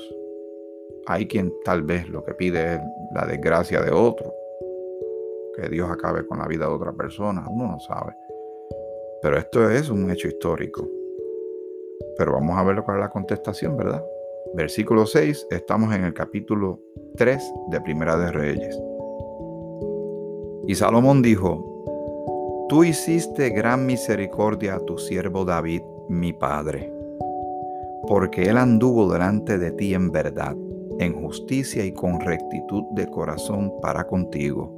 hay 1.08 1.28
quien 1.28 1.52
tal 1.66 1.84
vez 1.84 2.08
lo 2.08 2.24
que 2.24 2.34
pide 2.34 2.76
es 2.76 2.82
la 3.14 3.26
desgracia 3.26 3.82
de 3.82 3.92
otro, 3.92 4.34
que 5.56 5.68
Dios 5.70 5.90
acabe 5.90 6.26
con 6.26 6.40
la 6.40 6.48
vida 6.48 6.68
de 6.68 6.74
otra 6.74 6.94
persona, 6.94 7.46
uno 7.50 7.68
no 7.68 7.80
sabe. 7.80 8.14
Pero 9.22 9.38
esto 9.38 9.70
es 9.70 9.90
un 9.90 10.10
hecho 10.12 10.28
histórico. 10.28 10.88
Pero 12.18 12.34
vamos 12.34 12.58
a 12.58 12.64
ver 12.64 12.82
cuál 12.84 12.98
es 12.98 13.02
la 13.02 13.10
contestación, 13.10 13.78
¿verdad? 13.78 14.04
Versículo 14.54 15.06
6, 15.06 15.48
estamos 15.52 15.94
en 15.94 16.04
el 16.04 16.14
capítulo 16.14 16.80
3 17.16 17.54
de 17.70 17.82
Primera 17.82 18.18
de 18.18 18.32
Reyes. 18.32 18.80
Y 20.68 20.76
Salomón 20.76 21.22
dijo, 21.22 21.66
Tú 22.70 22.84
hiciste 22.84 23.50
gran 23.50 23.86
misericordia 23.86 24.76
a 24.76 24.80
tu 24.80 24.98
siervo 24.98 25.46
David, 25.46 25.82
mi 26.08 26.34
padre, 26.34 26.94
porque 28.08 28.44
él 28.44 28.58
anduvo 28.58 29.12
delante 29.12 29.58
de 29.58 29.72
ti 29.72 29.94
en 29.94 30.12
verdad 30.12 30.56
en 31.00 31.14
justicia 31.14 31.86
y 31.86 31.94
con 31.94 32.20
rectitud 32.20 32.84
de 32.92 33.08
corazón 33.08 33.74
para 33.82 34.06
contigo. 34.06 34.76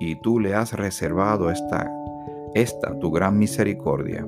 Y 0.00 0.16
tú 0.20 0.40
le 0.40 0.54
has 0.54 0.72
reservado 0.72 1.50
esta, 1.50 1.90
esta 2.54 2.98
tu 2.98 3.10
gran 3.10 3.38
misericordia, 3.38 4.26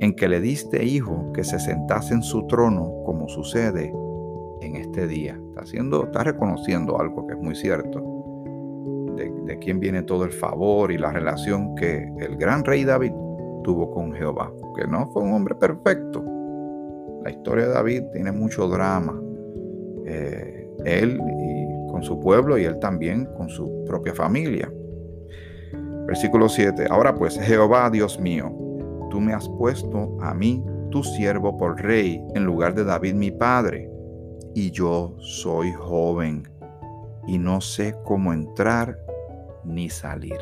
en 0.00 0.14
que 0.14 0.28
le 0.28 0.40
diste 0.40 0.84
hijo 0.84 1.32
que 1.32 1.44
se 1.44 1.58
sentase 1.58 2.14
en 2.14 2.22
su 2.22 2.46
trono, 2.46 3.02
como 3.04 3.28
sucede 3.28 3.92
en 4.60 4.76
este 4.76 5.06
día. 5.06 5.38
Está, 5.48 5.62
haciendo, 5.62 6.04
está 6.04 6.24
reconociendo 6.24 7.00
algo 7.00 7.26
que 7.26 7.34
es 7.34 7.40
muy 7.40 7.54
cierto, 7.54 8.02
de, 9.16 9.32
de 9.44 9.58
quién 9.58 9.80
viene 9.80 10.02
todo 10.02 10.24
el 10.24 10.32
favor 10.32 10.92
y 10.92 10.98
la 10.98 11.10
relación 11.10 11.74
que 11.74 12.12
el 12.18 12.36
gran 12.36 12.64
rey 12.64 12.84
David 12.84 13.12
tuvo 13.64 13.90
con 13.90 14.12
Jehová, 14.12 14.52
que 14.76 14.86
no 14.86 15.10
fue 15.10 15.22
un 15.22 15.32
hombre 15.32 15.54
perfecto. 15.54 16.24
La 17.24 17.30
historia 17.30 17.66
de 17.66 17.72
David 17.72 18.02
tiene 18.12 18.30
mucho 18.30 18.68
drama, 18.68 19.20
eh, 20.06 20.68
él 20.84 21.20
y 21.20 21.90
con 21.90 22.02
su 22.02 22.20
pueblo 22.20 22.58
y 22.58 22.64
él 22.64 22.78
también 22.78 23.26
con 23.36 23.48
su 23.48 23.84
propia 23.84 24.14
familia. 24.14 24.72
Versículo 26.06 26.48
7. 26.48 26.86
Ahora 26.88 27.14
pues, 27.14 27.38
Jehová 27.40 27.90
Dios 27.90 28.20
mío, 28.20 28.52
tú 29.16 29.22
me 29.22 29.32
has 29.32 29.48
puesto 29.48 30.14
a 30.20 30.34
mí, 30.34 30.62
tu 30.90 31.02
siervo, 31.02 31.56
por 31.56 31.80
rey 31.80 32.22
en 32.34 32.44
lugar 32.44 32.74
de 32.74 32.84
David 32.84 33.14
mi 33.14 33.30
padre, 33.30 33.90
y 34.54 34.70
yo 34.70 35.14
soy 35.20 35.72
joven 35.72 36.46
y 37.26 37.38
no 37.38 37.62
sé 37.62 37.96
cómo 38.04 38.34
entrar 38.34 38.94
ni 39.64 39.88
salir. 39.88 40.36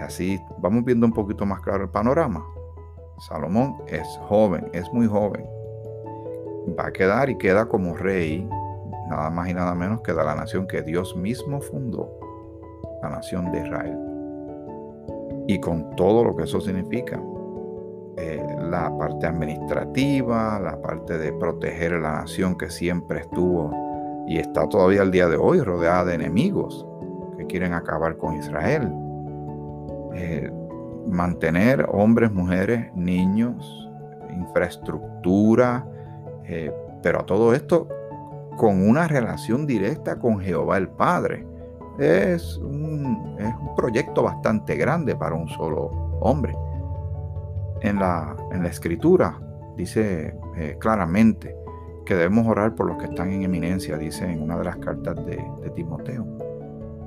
Así 0.00 0.40
vamos 0.58 0.84
viendo 0.84 1.06
un 1.06 1.12
poquito 1.12 1.46
más 1.46 1.60
claro 1.60 1.84
el 1.84 1.90
panorama. 1.90 2.44
Salomón 3.28 3.76
es 3.86 4.08
joven, 4.26 4.68
es 4.72 4.92
muy 4.92 5.06
joven 5.06 5.46
va 6.76 6.88
a 6.88 6.92
quedar 6.92 7.30
y 7.30 7.38
queda 7.38 7.66
como 7.66 7.96
rey, 7.96 8.44
nada 9.08 9.30
más 9.30 9.48
y 9.48 9.54
nada 9.54 9.72
menos 9.76 10.00
que 10.00 10.12
de 10.12 10.24
la 10.24 10.34
nación 10.34 10.66
que 10.66 10.82
Dios 10.82 11.14
mismo 11.14 11.60
fundó, 11.60 12.10
la 13.04 13.10
nación 13.10 13.52
de 13.52 13.60
Israel. 13.60 14.09
Y 15.50 15.58
con 15.58 15.96
todo 15.96 16.22
lo 16.22 16.36
que 16.36 16.44
eso 16.44 16.60
significa, 16.60 17.20
eh, 18.16 18.40
la 18.70 18.96
parte 18.96 19.26
administrativa, 19.26 20.60
la 20.60 20.80
parte 20.80 21.18
de 21.18 21.32
proteger 21.32 21.94
a 21.94 21.98
la 21.98 22.12
nación 22.20 22.56
que 22.56 22.70
siempre 22.70 23.22
estuvo 23.22 23.72
y 24.28 24.38
está 24.38 24.68
todavía 24.68 25.02
al 25.02 25.10
día 25.10 25.28
de 25.28 25.36
hoy 25.36 25.60
rodeada 25.60 26.04
de 26.04 26.14
enemigos 26.14 26.86
que 27.36 27.48
quieren 27.48 27.72
acabar 27.72 28.16
con 28.16 28.36
Israel. 28.36 28.92
Eh, 30.14 30.52
mantener 31.08 31.84
hombres, 31.90 32.30
mujeres, 32.30 32.94
niños, 32.94 33.90
infraestructura, 34.32 35.84
eh, 36.44 36.72
pero 37.02 37.22
a 37.22 37.26
todo 37.26 37.54
esto 37.54 37.88
con 38.56 38.88
una 38.88 39.08
relación 39.08 39.66
directa 39.66 40.16
con 40.20 40.38
Jehová 40.38 40.78
el 40.78 40.90
Padre. 40.90 41.44
Es 41.98 42.56
un, 42.58 43.36
es 43.38 43.54
un 43.54 43.74
proyecto 43.74 44.22
bastante 44.22 44.76
grande 44.76 45.16
para 45.16 45.34
un 45.34 45.48
solo 45.48 45.90
hombre. 46.20 46.54
En 47.82 47.98
la, 47.98 48.36
en 48.52 48.62
la 48.62 48.68
escritura 48.68 49.38
dice 49.76 50.34
eh, 50.56 50.76
claramente 50.78 51.56
que 52.04 52.14
debemos 52.14 52.46
orar 52.46 52.74
por 52.74 52.86
los 52.86 52.96
que 52.98 53.06
están 53.06 53.30
en 53.30 53.42
eminencia, 53.42 53.96
dice 53.96 54.30
en 54.30 54.42
una 54.42 54.58
de 54.58 54.64
las 54.64 54.76
cartas 54.76 55.16
de, 55.26 55.38
Timoteo, 55.76 56.26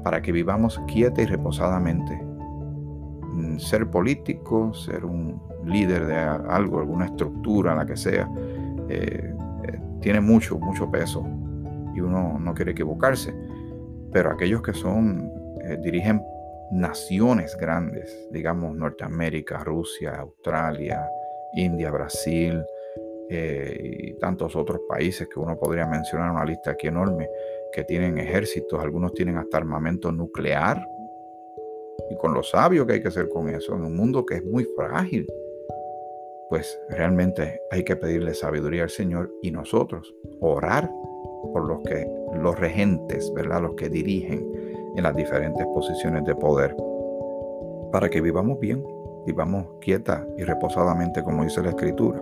para 0.03 0.21
que 0.21 0.31
vivamos 0.31 0.81
quieta 0.87 1.21
y 1.21 1.25
reposadamente. 1.25 2.17
Mm, 3.33 3.57
ser 3.57 3.89
político, 3.89 4.73
ser 4.73 5.03
un 5.03 5.41
líder 5.65 6.05
de 6.07 6.15
algo, 6.15 6.79
alguna 6.79 7.05
estructura, 7.05 7.75
la 7.75 7.85
que 7.85 7.97
sea, 7.97 8.29
eh, 8.87 9.35
eh, 9.63 9.81
tiene 10.01 10.21
mucho, 10.21 10.57
mucho 10.57 10.89
peso 10.89 11.25
y 11.93 11.99
uno 11.99 12.37
no 12.39 12.53
quiere 12.53 12.71
equivocarse. 12.71 13.35
Pero 14.13 14.32
aquellos 14.32 14.62
que 14.62 14.74
son, 14.74 15.32
eh, 15.62 15.77
dirigen 15.82 16.24
naciones 16.72 17.58
grandes, 17.58 18.27
digamos 18.32 18.75
Norteamérica, 18.75 19.63
Rusia, 19.63 20.20
Australia, 20.20 21.08
India, 21.53 21.91
Brasil 21.91 22.63
y 23.29 24.13
tantos 24.20 24.55
otros 24.55 24.82
países 24.88 25.27
que 25.27 25.39
uno 25.39 25.58
podría 25.58 25.88
mencionar, 25.88 26.29
una 26.29 26.46
lista 26.46 26.72
aquí 26.72 26.88
enorme, 26.88 27.27
que 27.72 27.84
tienen 27.84 28.20
ejércitos, 28.20 28.79
algunos 28.79 29.13
tienen 29.13 29.38
hasta 29.38 29.58
armamento 29.58 30.12
nuclear. 30.12 30.79
Y 32.12 32.15
con 32.17 32.34
lo 32.36 32.43
sabio 32.43 32.86
que 32.86 32.93
hay 32.93 33.01
que 33.01 33.08
hacer 33.08 33.29
con 33.29 33.50
eso, 33.50 33.74
en 33.74 33.86
un 33.86 33.96
mundo 33.96 34.24
que 34.24 34.36
es 34.36 34.43
muy 34.43 34.65
frágil 34.75 35.27
pues 36.53 36.79
realmente 36.88 37.62
hay 37.72 37.84
que 37.84 37.96
pedirle 37.96 38.36
sabiduría 38.36 38.84
al 38.84 38.91
Señor 38.91 39.32
y 39.41 39.50
nosotros 39.50 40.13
orar 40.39 40.88
por 41.51 41.65
los 41.65 41.81
que 41.81 42.07
los 42.35 42.59
regentes, 42.59 43.31
¿verdad? 43.33 43.62
Los 43.62 43.75
que 43.75 43.89
dirigen 43.89 44.45
en 44.95 45.03
las 45.03 45.15
diferentes 45.15 45.65
posiciones 45.67 46.23
de 46.25 46.35
poder 46.35 46.75
para 47.91 48.09
que 48.09 48.21
vivamos 48.21 48.59
bien, 48.59 48.83
vivamos 49.25 49.65
quieta 49.81 50.25
y 50.38 50.43
reposadamente 50.43 51.23
como 51.23 51.43
dice 51.43 51.62
la 51.62 51.69
escritura. 51.69 52.21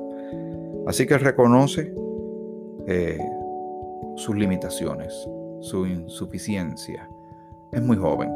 Así 0.88 1.06
que 1.06 1.18
reconoce 1.18 1.94
eh, 2.88 3.20
sus 4.16 4.36
limitaciones, 4.36 5.14
su 5.60 5.86
insuficiencia. 5.86 7.08
Es 7.72 7.82
muy 7.82 7.98
joven, 7.98 8.32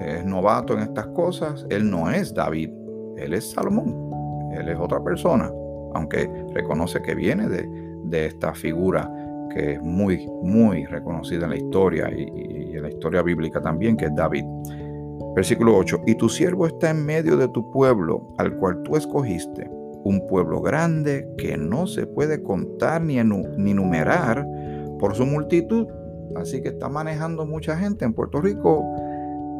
es 0.00 0.24
novato 0.24 0.74
en 0.74 0.80
estas 0.80 1.06
cosas. 1.08 1.64
Él 1.70 1.90
no 1.90 2.10
es 2.10 2.34
David, 2.34 2.70
él 3.16 3.32
es 3.32 3.50
Salomón 3.50 4.06
él 4.58 4.68
es 4.68 4.78
otra 4.78 5.02
persona, 5.02 5.50
aunque 5.94 6.28
reconoce 6.54 7.00
que 7.02 7.14
viene 7.14 7.48
de, 7.48 7.86
esta 8.26 8.54
figura 8.54 9.10
que 9.54 9.72
es 9.72 9.82
muy, 9.82 10.26
muy 10.42 10.84
reconocida 10.86 11.44
en 11.44 11.50
la 11.50 11.56
historia 11.56 12.10
y, 12.10 12.76
en 12.76 12.82
la 12.82 12.88
historia 12.88 13.22
bíblica 13.22 13.60
también, 13.60 13.96
que 13.96 14.06
es 14.06 14.14
David. 14.14 14.44
Versículo 15.34 15.76
8. 15.76 16.02
Y 16.06 16.14
tu 16.14 16.28
siervo 16.28 16.66
está 16.66 16.90
en 16.90 17.04
medio 17.04 17.36
de 17.36 17.48
tu 17.48 17.70
pueblo, 17.70 18.34
al 18.38 18.56
cual 18.56 18.82
tú 18.82 18.96
escogiste, 18.96 19.68
un 20.04 20.26
pueblo 20.28 20.60
grande 20.60 21.28
que 21.36 21.56
no 21.56 21.86
se 21.86 22.06
puede 22.06 22.42
contar 22.42 23.02
ni, 23.02 23.16
ni 23.16 23.74
numerar 23.74 24.46
por 24.98 25.14
su 25.14 25.26
multitud. 25.26 25.86
Así 26.36 26.62
que 26.62 26.68
está 26.68 26.88
manejando 26.88 27.46
mucha 27.46 27.76
gente 27.76 28.04
en 28.04 28.12
Puerto 28.12 28.40
Rico. 28.40 28.84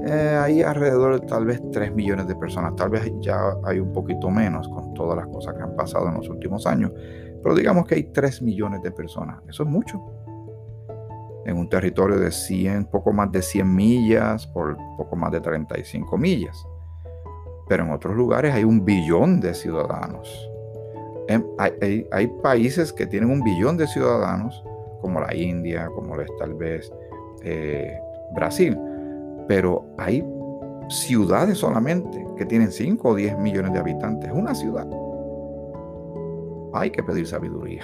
Eh, 0.06 0.38
hay 0.40 0.62
alrededor 0.62 1.20
de 1.20 1.26
tal 1.26 1.46
vez 1.46 1.60
3 1.72 1.94
millones 1.94 2.26
de 2.28 2.36
personas. 2.36 2.76
Tal 2.76 2.90
vez 2.90 3.10
ya 3.20 3.38
hay 3.64 3.80
un 3.80 3.92
poquito 3.92 4.30
menos 4.30 4.68
con 4.68 4.94
todas 4.94 5.16
las 5.16 5.26
cosas 5.28 5.54
que 5.54 5.62
han 5.62 5.74
pasado 5.74 6.08
en 6.08 6.14
los 6.14 6.28
últimos 6.28 6.66
años. 6.66 6.92
Pero 7.46 7.54
digamos 7.54 7.86
que 7.86 7.94
hay 7.94 8.02
3 8.02 8.42
millones 8.42 8.82
de 8.82 8.90
personas. 8.90 9.38
Eso 9.48 9.62
es 9.62 9.68
mucho 9.68 10.02
en 11.44 11.56
un 11.56 11.68
territorio 11.68 12.18
de 12.18 12.32
100, 12.32 12.86
poco 12.86 13.12
más 13.12 13.30
de 13.30 13.40
100 13.40 13.72
millas 13.72 14.48
por 14.48 14.76
poco 14.96 15.14
más 15.14 15.30
de 15.30 15.40
35 15.40 16.18
millas. 16.18 16.66
Pero 17.68 17.84
en 17.84 17.92
otros 17.92 18.16
lugares 18.16 18.52
hay 18.52 18.64
un 18.64 18.84
billón 18.84 19.38
de 19.38 19.54
ciudadanos. 19.54 20.50
Hay, 22.10 22.26
países 22.42 22.92
que 22.92 23.06
tienen 23.06 23.30
un 23.30 23.44
billón 23.44 23.76
de 23.76 23.86
ciudadanos, 23.86 24.64
como 25.00 25.20
la 25.20 25.32
India, 25.32 25.88
como 25.94 26.16
tal 26.40 26.54
vez 26.54 26.92
eh, 27.44 27.96
Brasil. 28.34 28.76
Pero 29.46 29.86
hay 29.98 30.24
ciudades 30.88 31.58
solamente 31.58 32.26
que 32.36 32.44
tienen 32.44 32.72
5 32.72 33.08
o 33.08 33.14
10 33.14 33.38
millones 33.38 33.72
de 33.72 33.78
habitantes. 33.78 34.32
Una 34.32 34.52
ciudad. 34.52 34.88
Hay 36.80 36.90
que 36.90 37.02
pedir 37.02 37.26
sabiduría. 37.26 37.82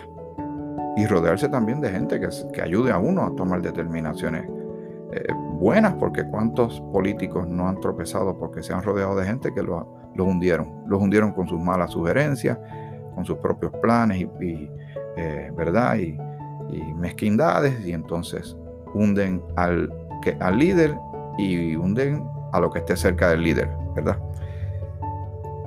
Y 0.97 1.07
rodearse 1.07 1.49
también 1.49 1.81
de 1.81 1.91
gente 1.91 2.21
que, 2.21 2.29
que 2.53 2.63
ayude 2.63 2.91
a 2.93 2.99
uno 2.99 3.25
a 3.25 3.35
tomar 3.35 3.63
determinaciones 3.63 4.45
eh, 5.13 5.27
buenas, 5.59 5.95
porque 5.95 6.25
cuántos 6.25 6.81
políticos 6.93 7.47
no 7.49 7.69
han 7.69 7.81
tropezado 7.81 8.39
porque 8.39 8.63
se 8.63 8.73
han 8.73 8.83
rodeado 8.83 9.17
de 9.17 9.27
gente 9.27 9.53
que 9.55 9.63
los 9.63 9.85
lo 10.15 10.25
hundieron, 10.25 10.83
los 10.87 11.01
hundieron 11.01 11.33
con 11.33 11.49
sus 11.49 11.61
malas 11.61 11.91
sugerencias, 11.91 12.59
con 13.15 13.25
sus 13.25 13.39
propios 13.39 13.73
planes 13.81 14.27
y, 14.41 14.71
eh, 15.17 15.53
verdad 15.57 15.97
y, 15.97 16.19
mezquindades 16.97 17.85
y 17.85 17.93
entonces 17.93 18.57
hunden 18.95 19.43
al, 19.57 19.93
al 20.41 20.59
líder 20.59 20.97
y 21.37 21.77
hunden 21.77 22.25
a 22.53 22.61
lo 22.61 22.71
que 22.71 22.79
esté 22.79 22.97
cerca 22.97 23.29
del 23.29 23.43
líder, 23.43 23.69
¿verdad? 23.95 24.17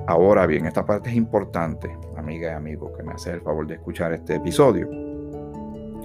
Ahora 0.08 0.46
bien, 0.46 0.66
esta 0.66 0.86
parte 0.86 1.10
es 1.10 1.16
importante, 1.16 1.96
amiga 2.16 2.50
y 2.50 2.54
amigo, 2.54 2.92
que 2.92 3.02
me 3.02 3.12
hace 3.12 3.32
el 3.32 3.40
favor 3.40 3.66
de 3.66 3.74
escuchar 3.74 4.12
este 4.12 4.36
episodio 4.36 4.88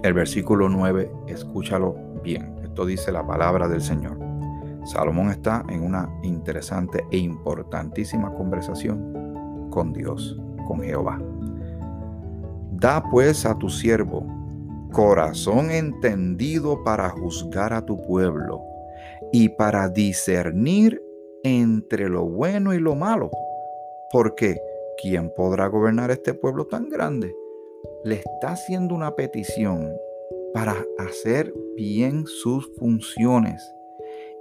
el 0.04 0.14
versículo 0.14 0.68
9, 0.68 1.12
escúchalo 1.28 1.96
bien. 2.24 2.56
Esto 2.64 2.86
dice 2.88 3.12
la 3.12 3.26
palabra 3.26 3.68
del 3.68 3.82
Señor. 3.82 4.18
Salomón 4.84 5.30
está 5.30 5.64
en 5.70 5.84
una 5.84 6.10
interesante 6.24 7.06
e 7.12 7.18
importantísima 7.18 8.34
conversación 8.34 9.70
con 9.70 9.94
Dios, 9.94 10.40
con 10.68 10.82
Jehová. 10.82 11.20
Da 12.72 13.04
pues 13.12 13.46
a 13.46 13.56
tu 13.60 13.70
siervo 13.70 14.26
corazón 14.92 15.70
entendido 15.70 16.84
para 16.84 17.10
juzgar 17.10 17.72
a 17.72 17.86
tu 17.86 18.04
pueblo 18.08 18.60
y 19.32 19.50
para 19.50 19.88
discernir 19.88 21.00
entre 21.44 22.10
lo 22.10 22.26
bueno 22.26 22.74
y 22.74 22.80
lo 22.80 22.96
malo. 22.96 23.30
Porque 24.12 24.58
¿quién 25.02 25.32
podrá 25.36 25.68
gobernar 25.68 26.12
este 26.12 26.34
pueblo 26.34 26.68
tan 26.68 26.90
grande? 26.90 27.34
le 28.04 28.16
está 28.16 28.52
haciendo 28.52 28.96
una 28.96 29.16
petición 29.16 29.94
para 30.54 30.76
hacer 30.98 31.54
bien 31.76 32.26
sus 32.26 32.70
funciones 32.78 33.62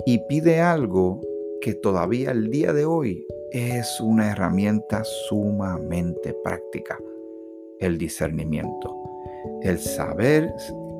y 0.06 0.18
pide 0.28 0.60
algo 0.60 1.20
que 1.60 1.74
todavía 1.74 2.30
el 2.30 2.50
día 2.50 2.72
de 2.72 2.86
hoy 2.86 3.26
es 3.52 4.00
una 4.00 4.30
herramienta 4.30 5.02
sumamente 5.04 6.34
práctica, 6.42 6.98
el 7.80 7.98
discernimiento, 7.98 8.96
el 9.62 9.78
saber, 9.78 10.52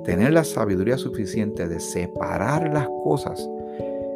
tener 0.04 0.32
la 0.32 0.44
sabiduría 0.44 0.98
suficiente 0.98 1.66
de 1.66 1.80
separar 1.80 2.72
las 2.72 2.88
cosas. 3.04 3.48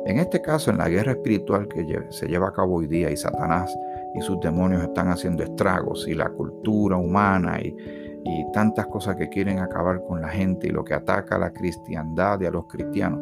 En 0.07 0.19
este 0.19 0.43
caso, 0.43 0.71
en 0.71 0.79
la 0.79 0.89
guerra 0.91 1.13
espiritual 1.13 1.67
que 1.67 1.87
se 2.11 2.27
lleva 2.27 2.49
a 2.49 2.53
cabo 2.53 2.77
hoy 2.77 2.87
día 2.87 3.11
y 3.11 3.17
Satanás 3.17 3.75
y 4.15 4.21
sus 4.21 4.41
demonios 4.41 4.83
están 4.83 5.09
haciendo 5.09 5.43
estragos 5.43 6.07
y 6.09 6.15
la 6.15 6.31
cultura 6.31 6.97
humana 6.97 7.61
y 7.61 7.77
y 8.25 8.51
tantas 8.53 8.87
cosas 8.87 9.17
que 9.17 9.29
quieren 9.29 9.59
acabar 9.59 10.03
con 10.07 10.21
la 10.21 10.29
gente 10.29 10.69
y 10.69 10.71
lo 10.71 10.83
que 10.83 10.95
ataca 10.95 11.37
a 11.37 11.39
la 11.39 11.53
cristiandad 11.53 12.41
y 12.41 12.47
a 12.47 12.51
los 12.51 12.67
cristianos 12.67 13.21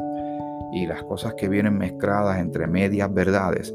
y 0.73 0.87
las 0.87 1.03
cosas 1.03 1.35
que 1.35 1.49
vienen 1.49 1.77
mezcladas 1.77 2.39
entre 2.39 2.67
medias 2.67 3.13
verdades, 3.13 3.75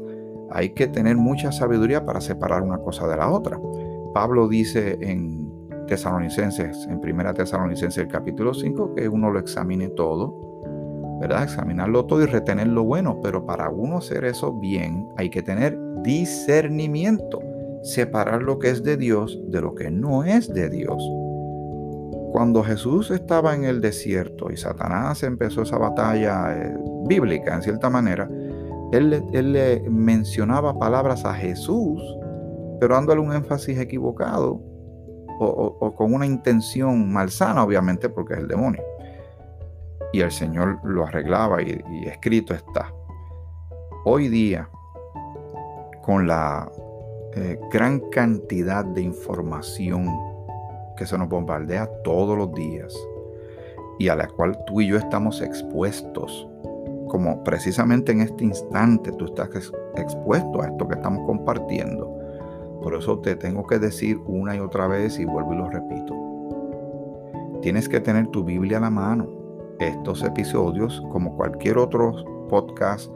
hay 0.50 0.70
que 0.70 0.88
tener 0.88 1.16
mucha 1.16 1.52
sabiduría 1.52 2.04
para 2.04 2.20
separar 2.20 2.62
una 2.62 2.78
cosa 2.78 3.06
de 3.06 3.16
la 3.16 3.30
otra. 3.30 3.60
Pablo 4.14 4.48
dice 4.48 4.98
en 5.00 5.52
Tesalonicenses, 5.86 6.88
en 6.90 7.00
Primera 7.00 7.34
Tesalonicenses 7.34 7.98
el 7.98 8.08
capítulo 8.08 8.52
5, 8.52 8.94
que 8.94 9.08
uno 9.08 9.30
lo 9.30 9.38
examine 9.38 9.88
todo, 9.90 10.34
¿verdad? 11.20 11.44
Examinarlo 11.44 12.06
todo 12.06 12.22
y 12.22 12.26
retener 12.26 12.68
lo 12.68 12.84
bueno, 12.84 13.20
pero 13.22 13.44
para 13.44 13.68
uno 13.68 13.98
hacer 13.98 14.24
eso 14.24 14.52
bien 14.52 15.08
hay 15.16 15.30
que 15.30 15.42
tener 15.42 15.78
discernimiento 16.02 17.40
separar 17.82 18.42
lo 18.42 18.58
que 18.58 18.70
es 18.70 18.82
de 18.82 18.96
Dios 18.96 19.38
de 19.48 19.60
lo 19.60 19.74
que 19.74 19.90
no 19.90 20.24
es 20.24 20.52
de 20.52 20.68
Dios. 20.68 21.02
Cuando 22.32 22.62
Jesús 22.62 23.10
estaba 23.10 23.54
en 23.54 23.64
el 23.64 23.80
desierto 23.80 24.50
y 24.50 24.56
Satanás 24.56 25.22
empezó 25.22 25.62
esa 25.62 25.78
batalla 25.78 26.54
eh, 26.54 26.76
bíblica 27.06 27.54
en 27.54 27.62
cierta 27.62 27.88
manera, 27.88 28.28
él, 28.92 29.22
le 29.32 29.80
mencionaba 29.88 30.78
palabras 30.78 31.24
a 31.24 31.34
Jesús, 31.34 32.02
pero 32.80 32.94
dándole 32.94 33.20
un 33.20 33.32
énfasis 33.32 33.78
equivocado 33.78 34.60
o, 35.40 35.94
con 35.96 36.14
una 36.14 36.26
intención 36.26 37.10
malsana, 37.12 37.62
obviamente, 37.62 38.08
porque 38.08 38.34
es 38.34 38.40
el 38.40 38.48
demonio. 38.48 38.82
Y 40.12 40.20
el 40.20 40.30
Señor 40.30 40.78
lo 40.84 41.04
arreglaba 41.04 41.62
y 41.62 41.80
escrito 42.06 42.54
está. 42.54 42.92
Hoy 44.04 44.28
día, 44.28 44.70
con 46.08 46.26
la 46.26 46.72
eh, 47.34 47.60
gran 47.70 48.00
cantidad 48.08 48.82
de 48.82 49.02
información 49.02 50.08
que 50.96 51.04
se 51.04 51.18
nos 51.18 51.28
bombardea 51.28 51.86
todos 52.02 52.34
los 52.34 52.50
días 52.54 52.96
y 53.98 54.08
a 54.08 54.16
la 54.16 54.26
cual 54.26 54.58
tú 54.66 54.80
y 54.80 54.86
yo 54.86 54.96
estamos 54.96 55.42
expuestos. 55.42 56.48
Como 57.08 57.44
precisamente 57.44 58.12
en 58.12 58.22
este 58.22 58.44
instante 58.44 59.12
tú 59.12 59.26
estás 59.26 59.50
expuesto 59.96 60.62
a 60.62 60.68
esto 60.68 60.88
que 60.88 60.94
estamos 60.94 61.26
compartiendo. 61.26 62.10
Por 62.82 62.94
eso 62.94 63.18
te 63.18 63.36
tengo 63.36 63.66
que 63.66 63.78
decir 63.78 64.18
una 64.24 64.56
y 64.56 64.60
otra 64.60 64.86
vez 64.86 65.18
y 65.18 65.26
vuelvo 65.26 65.52
y 65.52 65.56
lo 65.56 65.68
repito. 65.68 66.14
Tienes 67.60 67.86
que 67.86 68.00
tener 68.00 68.28
tu 68.28 68.44
Biblia 68.44 68.78
a 68.78 68.80
la 68.80 68.90
mano. 68.90 69.28
Estos 69.78 70.24
episodios, 70.24 71.02
como 71.12 71.36
cualquier 71.36 71.76
otro 71.76 72.46
podcast, 72.48 73.12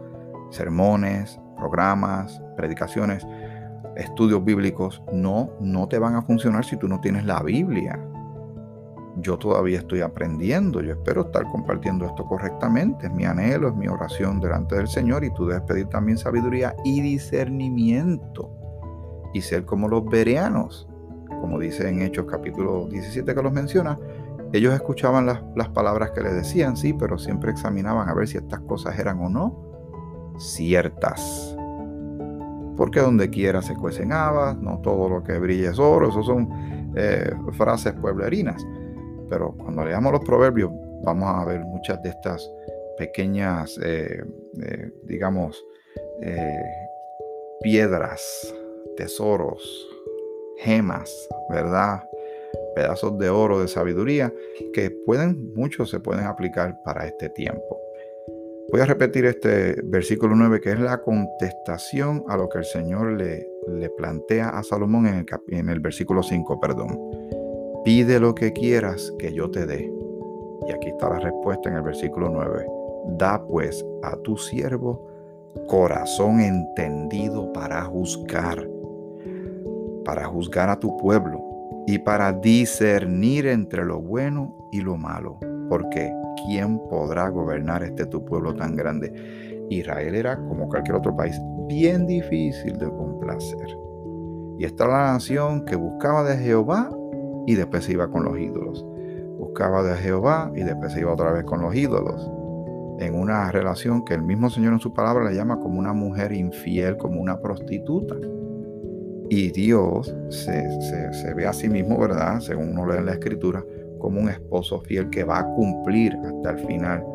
sermones, 0.50 1.40
programas, 1.62 2.42
predicaciones, 2.56 3.24
estudios 3.96 4.44
bíblicos, 4.44 5.00
no, 5.12 5.50
no 5.60 5.86
te 5.86 5.98
van 5.98 6.16
a 6.16 6.22
funcionar 6.22 6.64
si 6.64 6.76
tú 6.76 6.88
no 6.88 7.00
tienes 7.00 7.24
la 7.24 7.40
Biblia. 7.40 8.04
Yo 9.18 9.38
todavía 9.38 9.78
estoy 9.78 10.00
aprendiendo, 10.00 10.80
yo 10.80 10.92
espero 10.92 11.26
estar 11.26 11.44
compartiendo 11.44 12.04
esto 12.04 12.24
correctamente, 12.24 13.06
es 13.06 13.12
mi 13.12 13.24
anhelo, 13.24 13.68
es 13.68 13.74
mi 13.76 13.86
oración 13.86 14.40
delante 14.40 14.74
del 14.74 14.88
Señor 14.88 15.22
y 15.22 15.32
tú 15.34 15.46
debes 15.46 15.62
pedir 15.62 15.86
también 15.86 16.18
sabiduría 16.18 16.74
y 16.84 17.00
discernimiento 17.00 18.50
y 19.32 19.42
ser 19.42 19.64
como 19.64 19.88
los 19.88 20.04
bereanos, 20.06 20.88
como 21.40 21.60
dice 21.60 21.88
en 21.88 22.02
Hechos 22.02 22.26
capítulo 22.28 22.88
17 22.88 23.34
que 23.34 23.42
los 23.42 23.52
menciona, 23.52 23.98
ellos 24.52 24.74
escuchaban 24.74 25.26
las, 25.26 25.42
las 25.54 25.68
palabras 25.68 26.10
que 26.10 26.22
les 26.22 26.34
decían, 26.34 26.76
sí, 26.76 26.92
pero 26.92 27.18
siempre 27.18 27.52
examinaban 27.52 28.08
a 28.08 28.14
ver 28.14 28.26
si 28.26 28.38
estas 28.38 28.60
cosas 28.60 28.98
eran 28.98 29.20
o 29.20 29.28
no 29.28 29.72
ciertas 30.38 31.51
porque 32.76 33.00
donde 33.00 33.30
quiera 33.30 33.62
se 33.62 33.74
cuecen 33.74 34.12
habas, 34.12 34.56
no 34.58 34.80
todo 34.80 35.08
lo 35.08 35.22
que 35.22 35.38
brilla 35.38 35.70
es 35.70 35.78
oro, 35.78 36.08
eso 36.08 36.22
son 36.22 36.48
eh, 36.96 37.30
frases 37.52 37.92
pueblerinas. 37.94 38.64
Pero 39.28 39.54
cuando 39.56 39.84
leamos 39.84 40.12
los 40.12 40.24
proverbios 40.24 40.70
vamos 41.02 41.28
a 41.28 41.44
ver 41.44 41.60
muchas 41.60 42.02
de 42.02 42.10
estas 42.10 42.48
pequeñas, 42.98 43.78
eh, 43.82 44.22
eh, 44.62 44.92
digamos, 45.04 45.64
piedras, 47.62 48.54
tesoros, 48.96 49.88
gemas, 50.58 51.10
¿verdad? 51.50 52.02
Pedazos 52.74 53.18
de 53.18 53.28
oro, 53.28 53.60
de 53.60 53.68
sabiduría, 53.68 54.32
que 54.72 54.90
pueden, 54.90 55.52
muchos 55.54 55.90
se 55.90 56.00
pueden 56.00 56.24
aplicar 56.26 56.80
para 56.84 57.06
este 57.06 57.28
tiempo. 57.28 57.80
Voy 58.72 58.80
a 58.80 58.86
repetir 58.86 59.26
este 59.26 59.82
versículo 59.84 60.34
9, 60.34 60.58
que 60.62 60.70
es 60.72 60.80
la 60.80 61.02
contestación 61.02 62.24
a 62.26 62.38
lo 62.38 62.48
que 62.48 62.56
el 62.56 62.64
Señor 62.64 63.12
le, 63.12 63.46
le 63.68 63.90
plantea 63.90 64.48
a 64.48 64.62
Salomón 64.62 65.06
en 65.06 65.16
el, 65.16 65.26
en 65.48 65.68
el 65.68 65.80
versículo 65.80 66.22
5, 66.22 66.58
perdón. 66.58 66.98
Pide 67.84 68.18
lo 68.18 68.34
que 68.34 68.54
quieras 68.54 69.12
que 69.18 69.34
yo 69.34 69.50
te 69.50 69.66
dé. 69.66 69.92
Y 70.66 70.72
aquí 70.72 70.88
está 70.88 71.10
la 71.10 71.18
respuesta 71.18 71.68
en 71.68 71.76
el 71.76 71.82
versículo 71.82 72.30
9. 72.30 72.66
Da 73.18 73.44
pues 73.46 73.84
a 74.04 74.16
tu 74.22 74.38
siervo 74.38 75.06
corazón 75.68 76.40
entendido 76.40 77.52
para 77.52 77.84
juzgar, 77.84 78.66
para 80.02 80.24
juzgar 80.24 80.70
a 80.70 80.80
tu 80.80 80.96
pueblo 80.96 81.42
y 81.86 81.98
para 81.98 82.32
discernir 82.32 83.48
entre 83.48 83.84
lo 83.84 84.00
bueno 84.00 84.70
y 84.72 84.80
lo 84.80 84.96
malo. 84.96 85.38
Porque 85.68 86.10
¿quién 86.44 86.78
podrá 86.88 87.28
gobernar 87.28 87.82
este 87.82 88.06
tu 88.06 88.24
pueblo 88.24 88.54
tan 88.54 88.76
grande? 88.76 89.12
Israel 89.70 90.14
era, 90.14 90.36
como 90.36 90.68
cualquier 90.68 90.96
otro 90.96 91.16
país, 91.16 91.40
bien 91.68 92.06
difícil 92.06 92.78
de 92.78 92.88
complacer. 92.88 93.68
Y 94.58 94.64
esta 94.64 94.84
era 94.84 94.92
la 94.92 95.12
nación 95.14 95.64
que 95.64 95.76
buscaba 95.76 96.24
de 96.24 96.36
Jehová 96.36 96.90
y 97.46 97.54
después 97.54 97.84
se 97.84 97.92
iba 97.92 98.08
con 98.10 98.24
los 98.24 98.38
ídolos. 98.38 98.84
Buscaba 99.38 99.82
de 99.82 99.96
Jehová 99.96 100.52
y 100.54 100.62
después 100.62 100.92
se 100.92 101.00
iba 101.00 101.12
otra 101.12 101.32
vez 101.32 101.44
con 101.44 101.62
los 101.62 101.74
ídolos. 101.74 102.30
En 102.98 103.14
una 103.14 103.50
relación 103.50 104.04
que 104.04 104.14
el 104.14 104.22
mismo 104.22 104.50
Señor 104.50 104.74
en 104.74 104.78
su 104.78 104.92
palabra 104.92 105.28
le 105.28 105.34
llama 105.34 105.58
como 105.58 105.78
una 105.78 105.92
mujer 105.92 106.32
infiel, 106.32 106.96
como 106.96 107.20
una 107.20 107.40
prostituta. 107.40 108.14
Y 109.28 109.50
Dios 109.50 110.14
se, 110.28 111.34
ve 111.34 111.46
a 111.46 111.52
sí 111.52 111.68
mismo, 111.68 111.98
¿verdad? 111.98 112.40
Según 112.40 112.68
uno 112.68 112.86
lee 112.86 112.98
en 112.98 113.06
la 113.06 113.12
escritura, 113.12 113.64
como 114.02 114.20
un 114.20 114.28
esposo 114.28 114.80
fiel 114.80 115.08
que 115.10 115.22
va 115.22 115.38
a 115.38 115.54
cumplir 115.54 116.18
hasta 116.26 116.50
el 116.50 116.66
final 116.66 117.06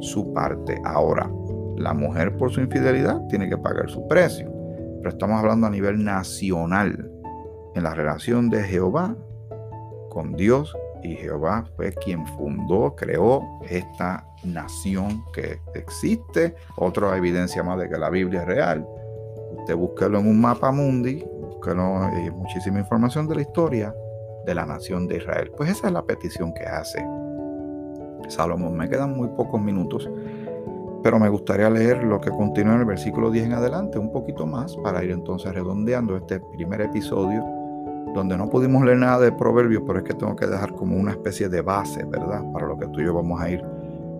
su 0.00 0.32
parte. 0.32 0.80
Ahora, 0.84 1.30
la 1.76 1.92
mujer 1.92 2.34
por 2.38 2.50
su 2.50 2.60
infidelidad 2.62 3.20
tiene 3.28 3.48
que 3.48 3.58
pagar 3.58 3.90
su 3.90 4.08
precio. 4.08 4.50
Pero 4.98 5.10
estamos 5.10 5.38
hablando 5.38 5.66
a 5.66 5.70
nivel 5.70 6.02
nacional, 6.02 7.10
en 7.74 7.82
la 7.82 7.94
relación 7.94 8.48
de 8.48 8.64
Jehová 8.64 9.14
con 10.08 10.32
Dios. 10.32 10.74
Y 11.02 11.14
Jehová 11.16 11.64
fue 11.76 11.92
quien 11.92 12.26
fundó, 12.26 12.94
creó 12.96 13.42
esta 13.68 14.26
nación 14.42 15.22
que 15.34 15.60
existe. 15.74 16.54
Otra 16.76 17.16
evidencia 17.16 17.62
más 17.62 17.78
de 17.78 17.88
que 17.88 17.98
la 17.98 18.10
Biblia 18.10 18.40
es 18.40 18.46
real. 18.46 18.86
Usted 19.58 19.76
búsquelo 19.76 20.18
en 20.18 20.26
un 20.26 20.40
mapa 20.40 20.72
mundi, 20.72 21.22
búsquelo 21.40 22.02
hay 22.02 22.30
muchísima 22.30 22.78
información 22.78 23.28
de 23.28 23.34
la 23.36 23.42
historia 23.42 23.94
de 24.46 24.54
la 24.54 24.66
nación 24.66 25.06
de 25.06 25.18
Israel. 25.18 25.50
Pues 25.56 25.70
esa 25.70 25.88
es 25.88 25.92
la 25.92 26.02
petición 26.02 26.52
que 26.52 26.64
hace 26.64 27.04
Salomón. 28.28 28.76
Me 28.76 28.88
quedan 28.88 29.16
muy 29.16 29.28
pocos 29.28 29.60
minutos 29.60 30.08
pero 31.02 31.18
me 31.18 31.28
gustaría 31.28 31.70
leer 31.70 32.02
lo 32.02 32.20
que 32.20 32.30
continúa 32.30 32.74
en 32.74 32.80
el 32.80 32.86
versículo 32.86 33.30
10 33.30 33.46
en 33.46 33.52
adelante, 33.54 33.98
un 33.98 34.12
poquito 34.12 34.46
más, 34.46 34.76
para 34.76 35.02
ir 35.02 35.10
entonces 35.10 35.52
redondeando 35.52 36.16
este 36.16 36.40
primer 36.40 36.82
episodio, 36.82 37.42
donde 38.14 38.36
no 38.36 38.50
pudimos 38.50 38.84
leer 38.84 38.98
nada 38.98 39.20
de 39.20 39.32
proverbios, 39.32 39.82
pero 39.86 40.00
es 40.00 40.04
que 40.04 40.14
tengo 40.14 40.36
que 40.36 40.46
dejar 40.46 40.74
como 40.74 40.96
una 40.96 41.12
especie 41.12 41.48
de 41.48 41.62
base, 41.62 42.04
¿verdad? 42.04 42.42
Para 42.52 42.66
lo 42.66 42.76
que 42.76 42.86
tú 42.88 43.00
y 43.00 43.04
yo 43.04 43.14
vamos 43.14 43.40
a 43.40 43.50
ir 43.50 43.64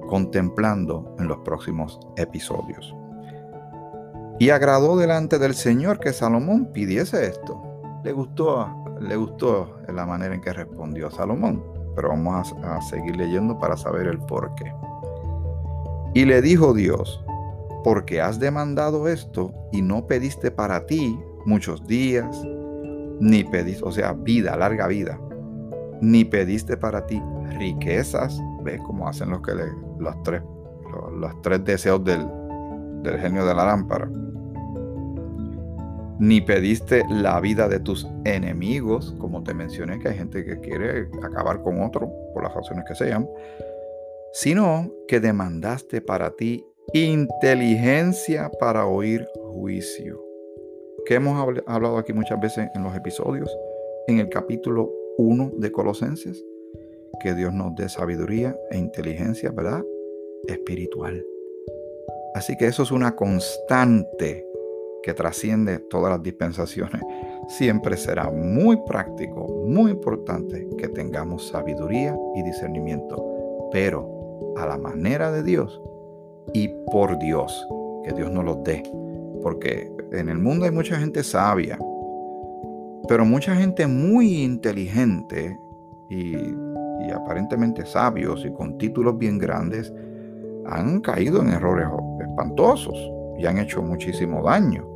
contemplando 0.09 1.15
en 1.19 1.29
los 1.29 1.39
próximos 1.39 2.01
episodios. 2.17 2.95
Y 4.39 4.51
agradó 4.51 4.97
delante 4.97 5.39
del 5.39 5.55
Señor 5.55 5.99
que 6.01 6.13
Salomón 6.13 6.73
pidiese 6.73 7.27
esto. 7.27 7.63
Le 8.05 8.13
gustó, 8.13 8.69
le 9.01 9.17
gustó 9.17 9.77
la 9.89 10.07
manera 10.07 10.35
en 10.35 10.41
que 10.41 10.53
respondió 10.53 11.11
Salomón, 11.11 11.63
pero 11.95 12.09
vamos 12.09 12.55
a, 12.63 12.77
a 12.77 12.83
seguir 12.83 13.17
leyendo 13.17 13.59
para 13.59 13.77
saber 13.77 14.07
el 14.07 14.19
por 14.19 14.55
qué. 14.55 14.73
Y 16.15 16.25
le 16.25 16.43
dijo 16.43 16.75
Dios, 16.75 17.25
porque 17.85 18.21
has 18.21 18.39
demandado 18.39 19.09
esto 19.09 19.53
y 19.73 19.83
no 19.83 20.07
pediste 20.07 20.51
para 20.51 20.87
ti 20.87 21.19
muchos 21.47 21.87
días, 21.87 22.43
ni 23.21 23.45
pediste, 23.45 23.85
o 23.85 23.93
sea, 23.93 24.13
vida, 24.13 24.57
larga 24.57 24.87
vida, 24.87 25.19
ni 26.01 26.25
pediste 26.25 26.77
para 26.77 27.07
ti 27.07 27.23
riquezas, 27.59 28.41
ves 28.63 28.81
cómo 28.87 29.09
hacen 29.09 29.31
los 29.31 29.43
que 29.43 29.55
le, 29.55 29.65
los 29.99 30.23
tres, 30.23 30.43
los, 31.19 31.43
tres 31.43 31.65
deseos 31.65 32.03
del, 32.05 32.27
del 33.03 33.19
genio 33.19 33.45
de 33.45 33.55
la 33.55 33.67
lámpara, 33.67 34.11
ni 36.21 36.43
pediste 36.43 37.03
la 37.11 37.41
vida 37.41 37.67
de 37.67 37.81
tus 37.81 38.07
enemigos, 38.25 39.15
como 39.19 39.43
te 39.43 39.55
mencioné 39.55 39.99
que 39.99 40.09
hay 40.09 40.17
gente 40.17 40.45
que 40.45 40.61
quiere 40.61 41.09
acabar 41.23 41.63
con 41.63 41.83
otro 41.83 42.13
por 42.35 42.43
las 42.45 42.55
razones 42.55 42.85
que 42.87 42.95
sean, 42.95 43.27
sino 44.33 44.93
que 45.09 45.19
demandaste 45.19 46.03
para 46.03 46.31
ti 46.37 46.65
inteligencia 46.93 48.51
para 48.61 48.87
oír 48.87 49.27
juicio. 49.35 50.23
Que 51.07 51.15
hemos 51.15 51.41
hablado 51.67 51.97
aquí 51.97 52.13
muchas 52.13 52.39
veces 52.39 52.69
en 52.75 52.83
los 52.83 52.95
episodios, 52.95 53.51
en 54.07 54.19
el 54.19 54.29
capítulo 54.29 54.93
1 55.17 55.53
de 55.57 55.73
Colosenses, 55.73 56.45
que 57.23 57.35
Dios 57.35 57.55
nos 57.55 57.75
dé 57.77 57.89
sabiduría 57.89 58.55
e 58.71 58.77
inteligencia, 58.77 59.51
¿verdad? 59.53 59.83
Espiritual. 60.47 61.25
Así 62.35 62.57
que 62.59 62.67
eso 62.67 62.83
es 62.83 62.91
una 62.91 63.17
constante 63.17 64.47
que 65.03 65.15
trasciende 65.15 65.79
todas 65.79 66.11
las 66.11 66.23
dispensaciones. 66.23 67.01
Siempre 67.49 67.97
será 67.97 68.31
muy 68.31 68.79
práctico, 68.87 69.47
muy 69.67 69.93
importante 69.93 70.69
que 70.79 70.89
tengamos 70.89 71.49
sabiduría 71.49 72.17
y 72.37 72.43
discernimiento. 72.43 73.69
Pero 73.73 74.55
a 74.57 74.67
la 74.67 74.79
manera 74.79 75.31
de 75.33 75.43
Dios 75.43 75.81
y 76.53 76.69
por 76.91 77.19
Dios, 77.19 77.67
que 78.05 78.13
Dios 78.13 78.31
nos 78.31 78.45
los 78.45 78.63
dé. 78.65 78.83
Porque 79.43 79.91
en 80.13 80.29
el 80.29 80.39
mundo 80.39 80.67
hay 80.67 80.71
mucha 80.71 80.99
gente 80.99 81.23
sabia, 81.23 81.79
pero 83.09 83.25
mucha 83.25 83.55
gente 83.57 83.87
muy 83.87 84.43
inteligente 84.43 85.59
y, 86.09 86.37
aparentemente 87.13 87.85
sabios 87.87 88.45
y 88.45 88.53
con 88.53 88.79
títulos 88.79 89.19
bien 89.19 89.37
grandes 89.37 89.93
han 90.67 91.01
caído 91.01 91.43
en 91.43 91.49
errores 91.49 91.89
espantosos 92.25 92.95
y 93.37 93.47
han 93.47 93.59
hecho 93.59 93.83
muchísimo 93.83 94.45
daño 94.45 94.90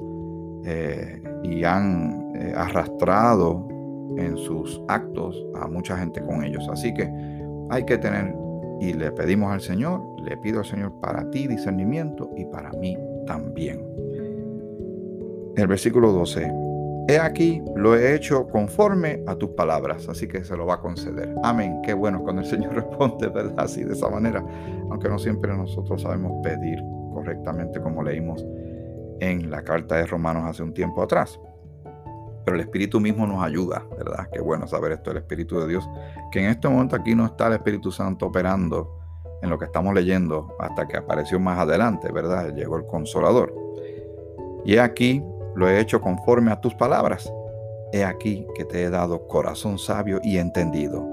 eh, 0.64 1.22
y 1.42 1.64
han 1.64 2.32
eh, 2.36 2.52
arrastrado 2.56 3.68
en 4.16 4.36
sus 4.36 4.80
actos 4.88 5.44
a 5.60 5.68
mucha 5.68 5.96
gente 5.96 6.20
con 6.22 6.44
ellos. 6.44 6.66
Así 6.70 6.92
que 6.94 7.10
hay 7.70 7.84
que 7.84 7.98
tener 7.98 8.34
y 8.80 8.92
le 8.92 9.12
pedimos 9.12 9.52
al 9.52 9.60
Señor, 9.60 10.00
le 10.22 10.36
pido 10.36 10.60
al 10.60 10.64
Señor 10.64 10.92
para 11.00 11.28
ti 11.30 11.46
discernimiento 11.46 12.30
y 12.36 12.44
para 12.46 12.70
mí 12.72 12.96
también. 13.26 13.84
El 15.56 15.66
versículo 15.66 16.12
12. 16.12 16.52
He 17.06 17.18
aquí, 17.18 17.62
lo 17.76 17.94
he 17.94 18.14
hecho 18.14 18.48
conforme 18.48 19.22
a 19.26 19.36
tus 19.36 19.50
palabras, 19.50 20.08
así 20.08 20.26
que 20.26 20.42
se 20.42 20.56
lo 20.56 20.64
va 20.64 20.74
a 20.74 20.80
conceder. 20.80 21.34
Amén. 21.42 21.80
Qué 21.82 21.92
bueno 21.92 22.22
cuando 22.22 22.40
el 22.40 22.48
Señor 22.48 22.74
responde, 22.74 23.28
¿verdad? 23.28 23.64
Así, 23.64 23.84
de 23.84 23.92
esa 23.92 24.08
manera, 24.08 24.42
aunque 24.90 25.08
no 25.08 25.18
siempre 25.18 25.54
nosotros 25.54 26.00
sabemos 26.00 26.32
pedir 26.42 26.82
correctamente 27.12 27.80
como 27.80 28.02
leímos 28.02 28.44
en 29.20 29.50
la 29.50 29.62
carta 29.62 29.96
de 29.96 30.06
Romanos 30.06 30.44
hace 30.46 30.62
un 30.62 30.74
tiempo 30.74 31.02
atrás 31.02 31.38
pero 32.44 32.56
el 32.56 32.60
Espíritu 32.60 33.00
mismo 33.00 33.26
nos 33.26 33.42
ayuda, 33.42 33.84
¿verdad? 33.96 34.28
Qué 34.32 34.40
bueno 34.40 34.66
saber 34.66 34.92
esto, 34.92 35.10
el 35.10 35.16
Espíritu 35.18 35.58
de 35.58 35.66
Dios, 35.66 35.88
que 36.30 36.40
en 36.40 36.50
este 36.50 36.68
momento 36.68 36.94
aquí 36.94 37.14
no 37.14 37.24
está 37.24 37.46
el 37.46 37.54
Espíritu 37.54 37.90
Santo 37.90 38.26
operando 38.26 38.98
en 39.42 39.50
lo 39.50 39.58
que 39.58 39.64
estamos 39.64 39.94
leyendo 39.94 40.54
hasta 40.58 40.86
que 40.86 40.96
apareció 40.96 41.40
más 41.40 41.58
adelante, 41.58 42.12
¿verdad? 42.12 42.54
Llegó 42.54 42.76
el 42.76 42.86
consolador. 42.86 43.54
Y 44.64 44.74
he 44.74 44.80
aquí, 44.80 45.24
lo 45.54 45.68
he 45.68 45.80
hecho 45.80 46.00
conforme 46.00 46.50
a 46.50 46.60
tus 46.60 46.74
palabras. 46.74 47.32
He 47.92 48.04
aquí 48.04 48.46
que 48.54 48.64
te 48.64 48.82
he 48.82 48.90
dado 48.90 49.26
corazón 49.26 49.78
sabio 49.78 50.20
y 50.22 50.38
entendido, 50.38 51.06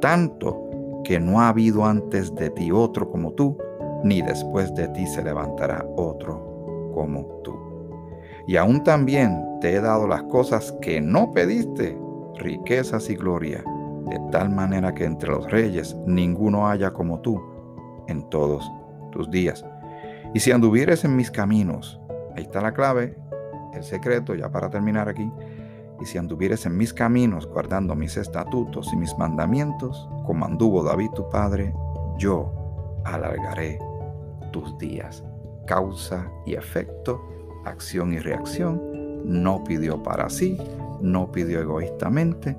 tanto 0.00 0.62
que 1.04 1.20
no 1.20 1.40
ha 1.40 1.48
habido 1.48 1.84
antes 1.84 2.34
de 2.34 2.50
ti 2.50 2.70
otro 2.72 3.10
como 3.10 3.32
tú, 3.32 3.56
ni 4.02 4.22
después 4.22 4.74
de 4.74 4.88
ti 4.88 5.06
se 5.06 5.22
levantará 5.22 5.86
otro 5.96 6.45
como 6.96 7.26
tú. 7.44 7.54
Y 8.46 8.56
aún 8.56 8.82
también 8.82 9.44
te 9.60 9.74
he 9.74 9.80
dado 9.82 10.06
las 10.06 10.22
cosas 10.24 10.72
que 10.80 10.98
no 10.98 11.30
pediste, 11.34 11.98
riquezas 12.38 13.10
y 13.10 13.16
gloria, 13.16 13.62
de 14.06 14.18
tal 14.32 14.48
manera 14.48 14.94
que 14.94 15.04
entre 15.04 15.28
los 15.28 15.50
reyes 15.50 15.94
ninguno 16.06 16.66
haya 16.66 16.92
como 16.92 17.20
tú 17.20 17.38
en 18.08 18.26
todos 18.30 18.70
tus 19.12 19.30
días. 19.30 19.62
Y 20.32 20.40
si 20.40 20.52
anduvieres 20.52 21.04
en 21.04 21.16
mis 21.16 21.30
caminos, 21.30 22.00
ahí 22.34 22.44
está 22.44 22.62
la 22.62 22.72
clave, 22.72 23.18
el 23.74 23.82
secreto, 23.82 24.34
ya 24.34 24.50
para 24.50 24.70
terminar 24.70 25.06
aquí, 25.10 25.30
y 26.00 26.06
si 26.06 26.16
anduvieres 26.16 26.64
en 26.64 26.78
mis 26.78 26.94
caminos 26.94 27.46
guardando 27.46 27.94
mis 27.94 28.16
estatutos 28.16 28.90
y 28.90 28.96
mis 28.96 29.16
mandamientos, 29.18 30.08
como 30.24 30.46
anduvo 30.46 30.82
David 30.82 31.10
tu 31.10 31.28
padre, 31.28 31.74
yo 32.16 32.52
alargaré 33.04 33.78
tus 34.50 34.78
días. 34.78 35.22
Causa 35.66 36.30
y 36.46 36.54
efecto, 36.54 37.20
acción 37.64 38.12
y 38.12 38.18
reacción 38.18 38.96
no 39.26 39.64
pidió 39.64 40.02
para 40.02 40.30
sí, 40.30 40.56
no 41.00 41.30
pidió 41.32 41.60
egoístamente, 41.60 42.56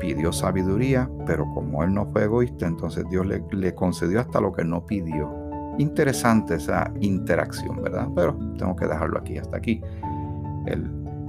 pidió 0.00 0.32
sabiduría, 0.32 1.08
pero 1.26 1.44
como 1.54 1.82
él 1.84 1.94
no 1.94 2.06
fue 2.06 2.24
egoísta, 2.24 2.66
entonces 2.66 3.04
Dios 3.08 3.26
le, 3.26 3.74
concedió 3.74 4.20
hasta 4.20 4.40
lo 4.40 4.52
que 4.52 4.64
no 4.64 4.84
pidió. 4.84 5.32
Interesante 5.78 6.56
esa 6.56 6.92
interacción, 7.00 7.82
¿verdad? 7.82 8.08
Pero 8.14 8.36
tengo 8.58 8.74
que 8.74 8.86
dejarlo 8.86 9.18
aquí, 9.18 9.38
hasta 9.38 9.56
aquí. 9.56 9.80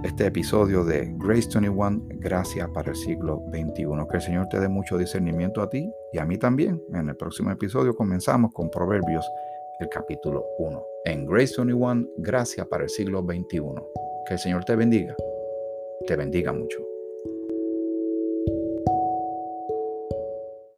este 0.04 0.26
episodio 0.26 0.84
de 0.84 1.14
Grace 1.18 1.50
21, 1.54 2.04
gracias 2.16 2.68
para 2.70 2.90
el 2.90 2.96
siglo 2.96 3.44
XXI. 3.52 3.86
Que 4.10 4.18
el 4.18 4.22
Señor 4.22 4.48
te 4.50 4.60
dé 4.60 4.68
mucho 4.68 4.98
discernimiento 4.98 5.62
a 5.62 5.70
ti 5.70 5.92
y 6.14 6.18
a 6.18 6.26
mí 6.26 6.38
también. 6.38 6.82
En 6.94 7.10
el 7.10 7.16
próximo 7.16 7.52
episodio 7.52 7.96
comenzamos 7.96 8.52
con 8.54 8.72
Proverbios, 8.72 9.30
el 9.80 9.88
capítulo 9.90 10.44
1. 10.58 10.89
En 11.06 11.26
Grace 11.26 11.56
21, 11.58 12.08
Gracia 12.18 12.66
para 12.66 12.84
el 12.84 12.90
siglo 12.90 13.22
XXI. 13.22 13.62
Que 14.28 14.34
el 14.34 14.40
Señor 14.40 14.66
te 14.66 14.76
bendiga. 14.76 15.16
Te 16.08 16.16
bendiga 16.16 16.54
mucho. 16.54 16.78